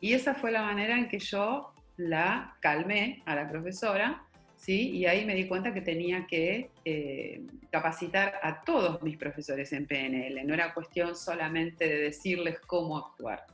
Y 0.00 0.14
esa 0.14 0.34
fue 0.34 0.50
la 0.50 0.62
manera 0.62 0.98
en 0.98 1.08
que 1.08 1.20
yo 1.20 1.72
la 1.96 2.56
calmé 2.58 3.22
a 3.26 3.36
la 3.36 3.48
profesora, 3.48 4.24
¿sí? 4.56 4.90
y 4.90 5.06
ahí 5.06 5.24
me 5.24 5.36
di 5.36 5.46
cuenta 5.46 5.72
que 5.72 5.82
tenía 5.82 6.26
que 6.26 6.70
eh, 6.84 7.42
capacitar 7.70 8.40
a 8.42 8.62
todos 8.62 9.00
mis 9.02 9.16
profesores 9.16 9.72
en 9.72 9.86
PNL, 9.86 10.44
no 10.44 10.54
era 10.54 10.74
cuestión 10.74 11.14
solamente 11.14 11.86
de 11.86 11.98
decirles 11.98 12.58
cómo 12.60 12.98
actuar. 12.98 13.46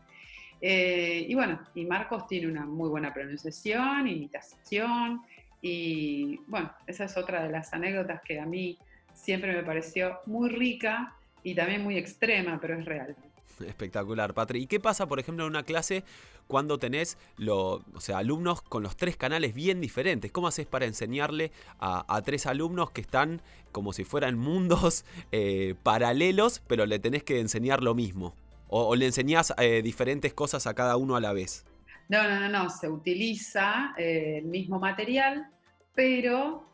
Eh, 0.61 1.27
y 1.29 1.35
bueno, 1.35 1.61
y 1.75 1.85
Marcos 1.85 2.27
tiene 2.27 2.47
una 2.49 2.65
muy 2.65 2.89
buena 2.89 3.13
pronunciación, 3.13 4.09
imitación, 4.09 5.23
y 5.61 6.39
bueno, 6.47 6.73
esa 6.87 7.05
es 7.05 7.17
otra 7.17 7.43
de 7.43 7.51
las 7.51 7.73
anécdotas 7.73 8.21
que 8.23 8.41
a 8.41 8.47
mí 8.47 8.79
siempre 9.15 9.53
me 9.53 9.63
pareció 9.63 10.19
muy 10.27 10.49
rica 10.49 11.15
y 11.43 11.55
también 11.55 11.83
muy 11.83 11.97
extrema, 11.97 12.59
pero 12.61 12.79
es 12.79 12.85
real. 12.85 13.17
Espectacular, 13.67 14.35
Patri. 14.35 14.63
¿Y 14.63 14.67
qué 14.67 14.81
pasa, 14.81 15.07
por 15.07 15.19
ejemplo, 15.19 15.45
en 15.45 15.51
una 15.51 15.63
clase 15.63 16.05
cuando 16.47 16.79
tenés 16.79 17.19
o 17.49 17.83
sea, 17.99 18.19
alumnos 18.19 18.63
con 18.63 18.83
los 18.83 18.97
tres 18.97 19.17
canales 19.17 19.55
bien 19.55 19.81
diferentes? 19.81 20.31
¿Cómo 20.31 20.49
haces 20.49 20.67
para 20.67 20.87
enseñarle 20.87 21.53
a, 21.79 22.23
tres 22.25 22.47
alumnos 22.47 22.91
que 22.91 23.01
están 23.01 23.41
como 23.73 23.93
si 23.93 24.05
fueran 24.05 24.39
mundos 24.39 25.05
eh, 25.33 25.75
paralelos, 25.83 26.63
pero 26.67 26.87
le 26.87 26.99
tenés 26.99 27.23
que 27.23 27.41
enseñar 27.41 27.83
lo 27.83 27.95
mismo? 27.95 28.35
¿O, 28.69 28.95
le 28.97 29.07
enseñás 29.07 29.55
eh, 29.59 29.81
diferentes 29.83 30.35
cosas 30.35 30.67
a 30.67 30.75
cada 30.75 30.97
uno 30.97 31.17
a 31.17 31.21
la 31.21 31.33
vez? 31.33 31.65
No, 32.09 32.23
no, 32.25 32.41
no, 32.41 32.49
no. 32.49 32.71
Se 32.71 32.89
utiliza 32.89 33.95
eh, 33.97 34.39
el 34.39 34.47
mismo 34.47 34.79
material, 34.79 35.49
pero 35.95 36.65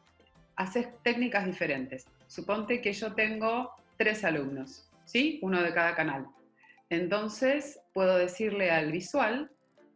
haces 0.56 0.88
técnicas 1.02 1.46
diferentes. 1.46 2.06
Suponte 2.26 2.80
que 2.80 2.92
yo 2.92 3.12
tengo 3.12 3.70
tres 3.96 4.24
alumnos, 4.24 4.88
¿sí? 5.04 5.38
Uno 5.42 5.62
de 5.62 5.72
cada 5.72 5.94
canal. 5.94 6.26
Entonces, 6.88 7.80
puedo 7.92 8.16
decirle 8.18 8.70
al 8.70 8.92
visual 8.92 9.50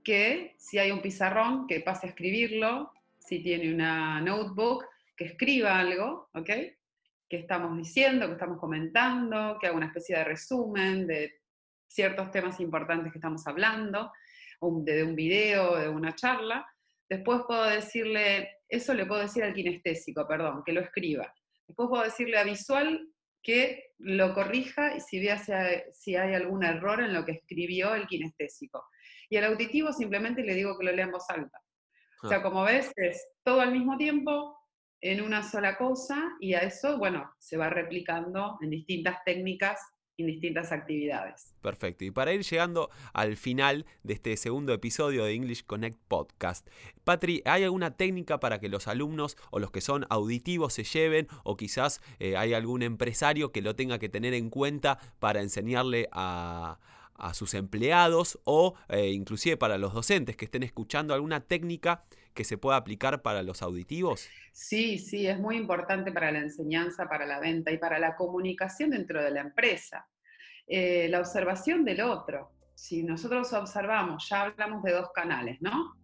que 0.05 0.55
si 0.59 0.79
hay 0.79 0.91
un 0.91 1.03
pizarrón, 1.03 1.67
que 1.67 1.81
pase 1.81 2.07
a 2.07 2.11
escribirlo, 2.11 2.93
si 3.19 3.41
tiene 3.41 3.75
una 3.75 4.21
notebook, 4.21 4.85
que 5.17 5.25
escriba 5.25 5.79
algo, 5.79 6.29
¿ok? 6.35 6.51
Que 7.29 7.39
estamos 7.39 7.77
diciendo, 7.77 8.27
que 8.27 8.35
estamos 8.35 8.59
comentando, 8.59 9.59
que 9.61 9.67
haga 9.67 9.77
una 9.77 9.87
especie 9.87 10.17
de 10.17 10.25
resumen 10.25 11.07
de 11.07 11.41
ciertos 11.87 12.31
temas 12.31 12.61
importantes 12.61 13.13
que 13.13 13.19
estamos 13.19 13.47
hablando, 13.47 14.13
de 14.61 15.05
un 15.05 15.15
video, 15.15 15.77
de 15.77 15.89
una 15.89 16.15
charla. 16.15 16.67
Después 17.09 17.43
puedo 17.47 17.65
decirle, 17.65 18.59
eso 18.69 18.95
le 18.95 19.07
puedo 19.07 19.21
decir 19.21 19.45
al 19.45 19.55
kinestésico, 19.55 20.27
perdón, 20.27 20.63
que 20.65 20.73
lo 20.73 20.81
escriba. 20.81 21.33
Después 21.67 21.89
puedo 21.89 22.05
decirle 22.05 22.39
a 22.39 22.45
visual 22.45 23.09
que 23.43 23.93
lo 23.99 24.35
corrija 24.35 24.97
y 24.97 25.01
si 25.01 25.21
vea 25.21 25.39
si 25.93 26.17
hay, 26.17 26.35
algún 26.35 26.65
error 26.65 27.01
en 27.01 27.15
lo 27.15 27.25
que 27.25 27.33
escribió 27.33 27.95
el 27.95 28.07
kinestésico. 28.07 28.85
Y 29.29 29.37
al 29.37 29.45
auditivo 29.45 29.93
simplemente 29.93 30.43
le 30.43 30.55
digo 30.55 30.77
que 30.79 30.85
lo 30.85 30.93
lea 30.93 31.05
en 31.05 31.13
voz 31.13 31.29
alta. 31.31 31.61
O 32.23 32.29
sea, 32.29 32.39
ah. 32.39 32.43
como 32.43 32.65
ves, 32.65 32.91
es 32.97 33.25
todo 33.45 33.61
al 33.61 33.73
mismo 33.73 33.97
tiempo, 33.97 34.57
en 35.01 35.21
una 35.21 35.43
sola 35.43 35.77
cosa, 35.77 36.37
y 36.41 36.55
a 36.55 36.61
eso, 36.61 36.99
bueno, 36.99 37.33
se 37.39 37.57
va 37.57 37.69
replicando 37.69 38.59
en 38.63 38.71
distintas 38.71 39.23
técnicas 39.25 39.79
en 40.19 40.27
distintas 40.27 40.73
actividades. 40.73 41.55
Perfecto. 41.61 42.05
Y 42.05 42.11
para 42.11 42.33
ir 42.33 42.43
llegando 42.43 42.91
al 43.13 43.37
final 43.37 43.87
de 44.03 44.15
este 44.15 44.37
segundo 44.37 44.73
episodio 44.73 45.25
de 45.25 45.35
English 45.35 45.65
Connect 45.65 45.99
Podcast, 46.09 46.67
Patri, 47.05 47.43
¿hay 47.45 47.65
alguna 47.65 47.97
técnica 47.97 48.41
para 48.41 48.59
que 48.59 48.69
los 48.69 48.89
alumnos 48.89 49.37
o 49.51 49.59
los 49.59 49.71
que 49.71 49.81
son 49.81 50.07
auditivos 50.09 50.73
se 50.73 50.85
lleven 50.85 51.29
o 51.45 51.57
quizás 51.57 52.01
eh, 52.19 52.37
hay 52.37 52.55
algún 52.55 52.83
empresario 52.83 53.53
que 53.53 53.63
lo 53.63 53.77
tenga 53.77 53.99
que 53.99 54.09
tener 54.09 54.35
en 54.35 54.51
cuenta 54.51 54.99
para 55.19 55.43
enseñarle 55.43 56.09
a, 56.13 56.79
sus 57.33 57.55
empleados 57.55 58.39
o 58.45 58.75
eh, 58.91 59.11
inclusive 59.13 59.57
para 59.57 59.79
los 59.79 59.95
docentes 59.95 60.37
que 60.37 60.45
estén 60.45 60.63
escuchando 60.63 61.15
alguna 61.15 61.41
técnica 61.41 62.05
que 62.37 62.45
se 62.45 62.59
pueda 62.59 62.77
aplicar 62.77 63.23
para 63.23 63.43
los 63.43 63.63
auditivos? 63.63 64.29
Sí, 64.53 64.99
sí, 64.99 65.27
es 65.27 65.41
muy 65.41 65.57
importante 65.57 66.13
para 66.13 66.31
la 66.31 66.39
enseñanza, 66.39 67.09
para 67.09 67.27
la 67.27 67.41
venta 67.41 67.73
y 67.73 67.79
para 67.79 67.99
la 67.99 68.15
comunicación 68.15 68.91
dentro 68.91 69.21
de 69.21 69.33
la 69.33 69.41
empresa. 69.41 70.07
Eh, 70.69 71.09
la 71.09 71.19
observación 71.19 71.85
del 71.85 72.03
otro. 72.03 72.53
Si 72.75 73.03
nosotros 73.03 73.53
observamos, 73.53 74.29
ya 74.29 74.43
hablamos 74.43 74.85
de 74.85 74.93
dos 74.93 75.11
canales, 75.13 75.61
¿no? 75.61 75.97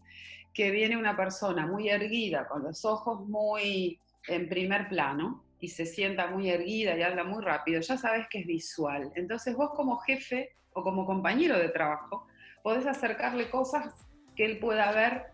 Que 0.53 0.71
viene 0.71 0.97
una 0.97 1.17
persona 1.17 1.67
muy 1.67 1.89
erguida, 1.89 2.49
con 2.49 2.65
los 2.65 2.85
ojos 2.85 3.29
muy 3.29 4.01
en 4.27 4.49
primer 4.49 4.89
plano, 4.89 5.45
y 5.63 5.69
se 5.69 5.87
sienta 5.87 6.27
muy 6.27 6.51
erguida 6.51 6.97
y 6.97 7.03
habla 7.03 7.23
muy 7.23 7.43
rápido, 7.43 7.81
ya 7.81 7.97
sabes 7.97 8.27
que 8.29 8.41
es 8.41 8.47
visual. 8.47 9.13
Entonces 9.15 9.55
vos 9.55 9.71
como 9.77 9.99
jefe 9.99 10.57
o 10.73 10.83
como 10.83 11.07
compañero 11.07 11.57
de 11.57 11.69
trabajo 11.69 12.27
podés 12.65 12.85
acercarle 12.85 13.49
cosas 13.49 13.95
que 14.35 14.45
él 14.45 14.59
pueda 14.59 14.91
ver 14.91 15.32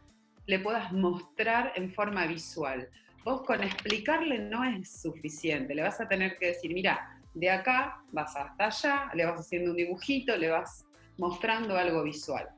le 0.49 0.59
puedas 0.59 0.91
mostrar 0.93 1.73
en 1.77 1.93
forma 1.93 2.27
visual. 2.27 2.89
Vos 3.23 3.43
con 3.43 3.63
explicarle 3.63 4.39
no 4.39 4.65
es 4.65 5.03
suficiente, 5.03 5.75
le 5.75 5.83
vas 5.83 6.01
a 6.01 6.09
tener 6.09 6.39
que 6.39 6.47
decir, 6.47 6.73
mira, 6.73 7.21
de 7.35 7.51
acá 7.51 8.03
vas 8.13 8.35
hasta 8.35 8.65
allá, 8.65 9.11
le 9.15 9.27
vas 9.27 9.39
haciendo 9.39 9.73
un 9.73 9.77
dibujito, 9.77 10.35
le 10.39 10.49
vas 10.49 10.87
mostrando 11.19 11.77
algo 11.77 12.03
visual. 12.03 12.49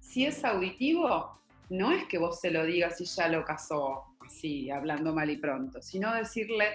Si 0.00 0.26
es 0.26 0.44
auditivo, 0.44 1.40
no 1.70 1.92
es 1.92 2.04
que 2.06 2.18
vos 2.18 2.40
se 2.40 2.50
lo 2.50 2.64
digas 2.64 3.00
y 3.00 3.04
ya 3.04 3.28
lo 3.28 3.44
casó 3.44 4.02
así, 4.26 4.68
hablando 4.68 5.14
mal 5.14 5.30
y 5.30 5.36
pronto, 5.36 5.80
sino 5.80 6.12
decirle, 6.14 6.70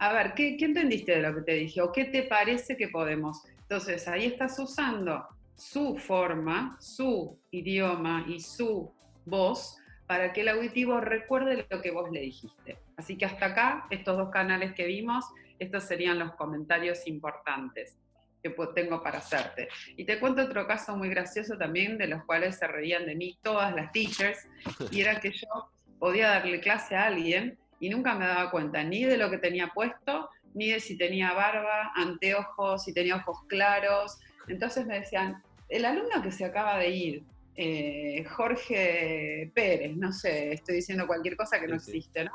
a 0.00 0.12
ver, 0.12 0.34
¿qué, 0.34 0.56
¿qué, 0.56 0.64
entendiste 0.64 1.12
de 1.12 1.22
lo 1.22 1.36
que 1.36 1.42
te 1.42 1.52
dije? 1.52 1.80
¿O 1.82 1.92
qué 1.92 2.06
te 2.06 2.24
parece 2.24 2.76
que 2.76 2.88
podemos? 2.88 3.44
Entonces 3.60 4.08
ahí 4.08 4.26
estás 4.26 4.58
usando 4.58 5.24
su 5.54 5.96
forma, 5.96 6.76
su 6.80 7.38
idioma 7.52 8.24
y 8.28 8.40
su 8.40 8.92
voz 9.24 9.78
para 10.06 10.32
que 10.32 10.42
el 10.42 10.48
auditivo 10.48 11.00
recuerde 11.00 11.66
lo 11.68 11.82
que 11.82 11.90
vos 11.90 12.10
le 12.10 12.20
dijiste. 12.20 12.78
Así 12.96 13.16
que 13.18 13.24
hasta 13.24 13.46
acá, 13.46 13.86
estos 13.90 14.16
dos 14.16 14.30
canales 14.30 14.72
que 14.74 14.86
vimos, 14.86 15.24
estos 15.58 15.84
serían 15.84 16.18
los 16.18 16.34
comentarios 16.34 17.06
importantes 17.06 17.98
que 18.42 18.66
tengo 18.74 19.02
para 19.02 19.18
hacerte. 19.18 19.68
Y 19.96 20.04
te 20.04 20.20
cuento 20.20 20.42
otro 20.42 20.66
caso 20.66 20.96
muy 20.96 21.08
gracioso 21.08 21.56
también, 21.56 21.98
de 21.98 22.06
los 22.06 22.24
cuales 22.24 22.56
se 22.56 22.66
reían 22.66 23.06
de 23.06 23.14
mí 23.14 23.38
todas 23.42 23.74
las 23.74 23.92
teachers, 23.92 24.46
y 24.90 25.00
era 25.00 25.20
que 25.20 25.32
yo 25.32 25.70
podía 25.98 26.28
darle 26.28 26.60
clase 26.60 26.94
a 26.94 27.06
alguien 27.06 27.58
y 27.80 27.88
nunca 27.88 28.14
me 28.14 28.26
daba 28.26 28.50
cuenta 28.50 28.82
ni 28.84 29.04
de 29.04 29.16
lo 29.16 29.30
que 29.30 29.38
tenía 29.38 29.68
puesto, 29.68 30.30
ni 30.54 30.70
de 30.70 30.80
si 30.80 30.96
tenía 30.96 31.32
barba, 31.32 31.92
anteojos, 31.94 32.84
si 32.84 32.94
tenía 32.94 33.16
ojos 33.16 33.38
claros. 33.48 34.18
Entonces 34.48 34.86
me 34.86 35.00
decían, 35.00 35.42
el 35.68 35.84
alumno 35.84 36.22
que 36.22 36.30
se 36.30 36.44
acaba 36.44 36.78
de 36.78 36.90
ir, 36.90 37.24
eh, 37.56 38.24
Jorge 38.24 39.50
Pérez, 39.54 39.96
no 39.96 40.12
sé, 40.12 40.52
estoy 40.52 40.76
diciendo 40.76 41.06
cualquier 41.06 41.36
cosa 41.36 41.58
que 41.58 41.66
no 41.66 41.76
existe, 41.76 42.24
¿no? 42.24 42.32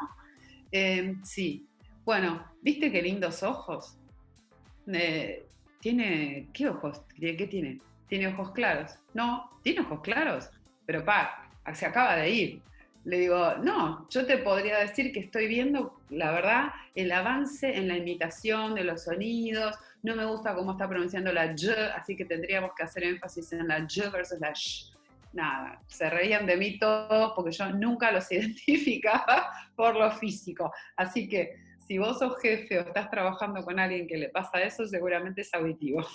Eh, 0.72 1.16
sí. 1.24 1.68
Bueno, 2.04 2.44
¿viste 2.62 2.92
qué 2.92 3.02
lindos 3.02 3.44
ojos? 3.44 3.98
Eh, 4.88 5.46
tiene, 5.80 6.48
¿qué 6.54 6.70
ojos? 6.70 7.02
¿Qué 7.20 7.48
tiene? 7.48 7.80
¿Tiene 8.08 8.28
ojos 8.28 8.52
claros? 8.52 8.92
No, 9.14 9.60
tiene 9.62 9.82
ojos 9.82 10.02
claros, 10.02 10.50
pero 10.86 11.06
pa, 11.06 11.50
se 11.74 11.86
acaba 11.86 12.16
de 12.16 12.30
ir. 12.30 12.62
Le 13.04 13.20
digo, 13.20 13.56
no, 13.58 14.08
yo 14.10 14.26
te 14.26 14.38
podría 14.38 14.78
decir 14.80 15.12
que 15.12 15.22
estoy 15.22 15.48
viendo, 15.48 16.00
la 16.10 16.32
verdad, 16.32 16.72
el 16.94 17.12
avance 17.12 17.76
en 17.76 17.88
la 17.88 17.98
imitación 17.98 18.76
de 18.76 18.84
los 18.84 19.06
sonidos. 19.06 19.76
No 20.04 20.16
me 20.16 20.26
gusta 20.26 20.54
cómo 20.54 20.74
está 20.74 20.88
pronunciando 20.88 21.32
la 21.32 21.56
Y, 21.56 21.70
así 21.96 22.16
que 22.16 22.26
tendríamos 22.26 22.72
que 22.76 22.84
hacer 22.84 23.04
énfasis 23.04 23.54
en 23.54 23.68
la 23.68 23.80
Y 23.80 24.10
versus 24.12 24.40
la 24.40 24.54
Sh. 24.54 24.92
Nada, 25.34 25.82
se 25.88 26.10
reían 26.10 26.46
de 26.46 26.58
mí 26.58 26.78
todos 26.78 27.34
porque 27.36 27.52
yo 27.52 27.72
nunca 27.72 28.12
los 28.12 28.32
identificaba 28.32 29.50
por 29.76 29.96
lo 29.96 30.12
físico. 30.12 30.72
Así 30.96 31.28
que 31.28 31.56
si 31.80 31.98
vos 31.98 32.20
sos 32.20 32.40
jefe 32.42 32.80
o 32.80 32.82
estás 32.82 33.10
trabajando 33.10 33.64
con 33.64 33.80
alguien 33.80 34.08
que 34.08 34.18
le 34.18 34.30
pasa 34.30 34.62
eso, 34.62 34.86
seguramente 34.86 35.42
es 35.42 35.54
auditivo. 35.54 36.06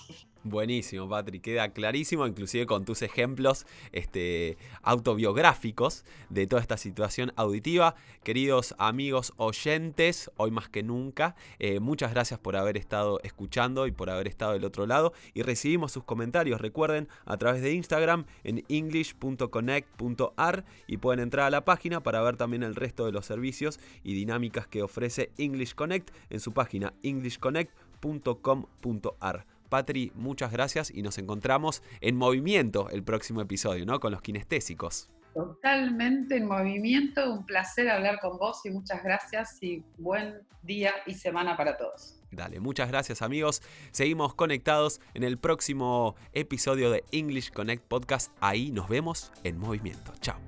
Buenísimo, 0.48 1.08
Patrick, 1.08 1.42
queda 1.42 1.70
clarísimo, 1.70 2.24
inclusive 2.24 2.66
con 2.66 2.84
tus 2.84 3.02
ejemplos 3.02 3.66
este, 3.90 4.56
autobiográficos 4.82 6.04
de 6.30 6.46
toda 6.46 6.62
esta 6.62 6.76
situación 6.76 7.32
auditiva. 7.34 7.96
Queridos 8.22 8.76
amigos 8.78 9.32
oyentes, 9.38 10.30
hoy 10.36 10.52
más 10.52 10.68
que 10.68 10.84
nunca, 10.84 11.34
eh, 11.58 11.80
muchas 11.80 12.12
gracias 12.12 12.38
por 12.38 12.54
haber 12.54 12.76
estado 12.76 13.18
escuchando 13.24 13.88
y 13.88 13.90
por 13.90 14.08
haber 14.08 14.28
estado 14.28 14.52
del 14.52 14.64
otro 14.64 14.86
lado. 14.86 15.12
Y 15.34 15.42
recibimos 15.42 15.90
sus 15.90 16.04
comentarios, 16.04 16.60
recuerden, 16.60 17.08
a 17.24 17.36
través 17.38 17.60
de 17.60 17.72
Instagram 17.72 18.26
en 18.44 18.64
english.connect.ar 18.68 20.64
y 20.86 20.98
pueden 20.98 21.18
entrar 21.18 21.46
a 21.46 21.50
la 21.50 21.64
página 21.64 22.04
para 22.04 22.22
ver 22.22 22.36
también 22.36 22.62
el 22.62 22.76
resto 22.76 23.04
de 23.04 23.10
los 23.10 23.26
servicios 23.26 23.80
y 24.04 24.14
dinámicas 24.14 24.68
que 24.68 24.84
ofrece 24.84 25.32
English 25.38 25.74
Connect 25.74 26.14
en 26.30 26.38
su 26.38 26.52
página 26.52 26.94
englishconnect.com.ar. 27.02 29.55
Patri, 29.68 30.12
muchas 30.14 30.52
gracias 30.52 30.90
y 30.90 31.02
nos 31.02 31.18
encontramos 31.18 31.82
en 32.00 32.16
movimiento 32.16 32.88
el 32.90 33.02
próximo 33.02 33.40
episodio, 33.40 33.86
¿no? 33.86 34.00
Con 34.00 34.12
los 34.12 34.22
kinestésicos. 34.22 35.10
Totalmente 35.34 36.36
en 36.36 36.46
movimiento, 36.46 37.30
un 37.30 37.44
placer 37.44 37.90
hablar 37.90 38.18
con 38.20 38.38
vos 38.38 38.64
y 38.64 38.70
muchas 38.70 39.04
gracias 39.04 39.58
y 39.62 39.84
buen 39.98 40.40
día 40.62 40.92
y 41.06 41.14
semana 41.14 41.56
para 41.56 41.76
todos. 41.76 42.18
Dale, 42.30 42.58
muchas 42.58 42.88
gracias 42.88 43.22
amigos. 43.22 43.62
Seguimos 43.90 44.34
conectados 44.34 45.00
en 45.14 45.24
el 45.24 45.38
próximo 45.38 46.16
episodio 46.32 46.90
de 46.90 47.04
English 47.12 47.50
Connect 47.52 47.84
Podcast. 47.84 48.32
Ahí 48.40 48.72
nos 48.72 48.88
vemos 48.88 49.30
en 49.44 49.58
movimiento. 49.58 50.12
Chao. 50.20 50.38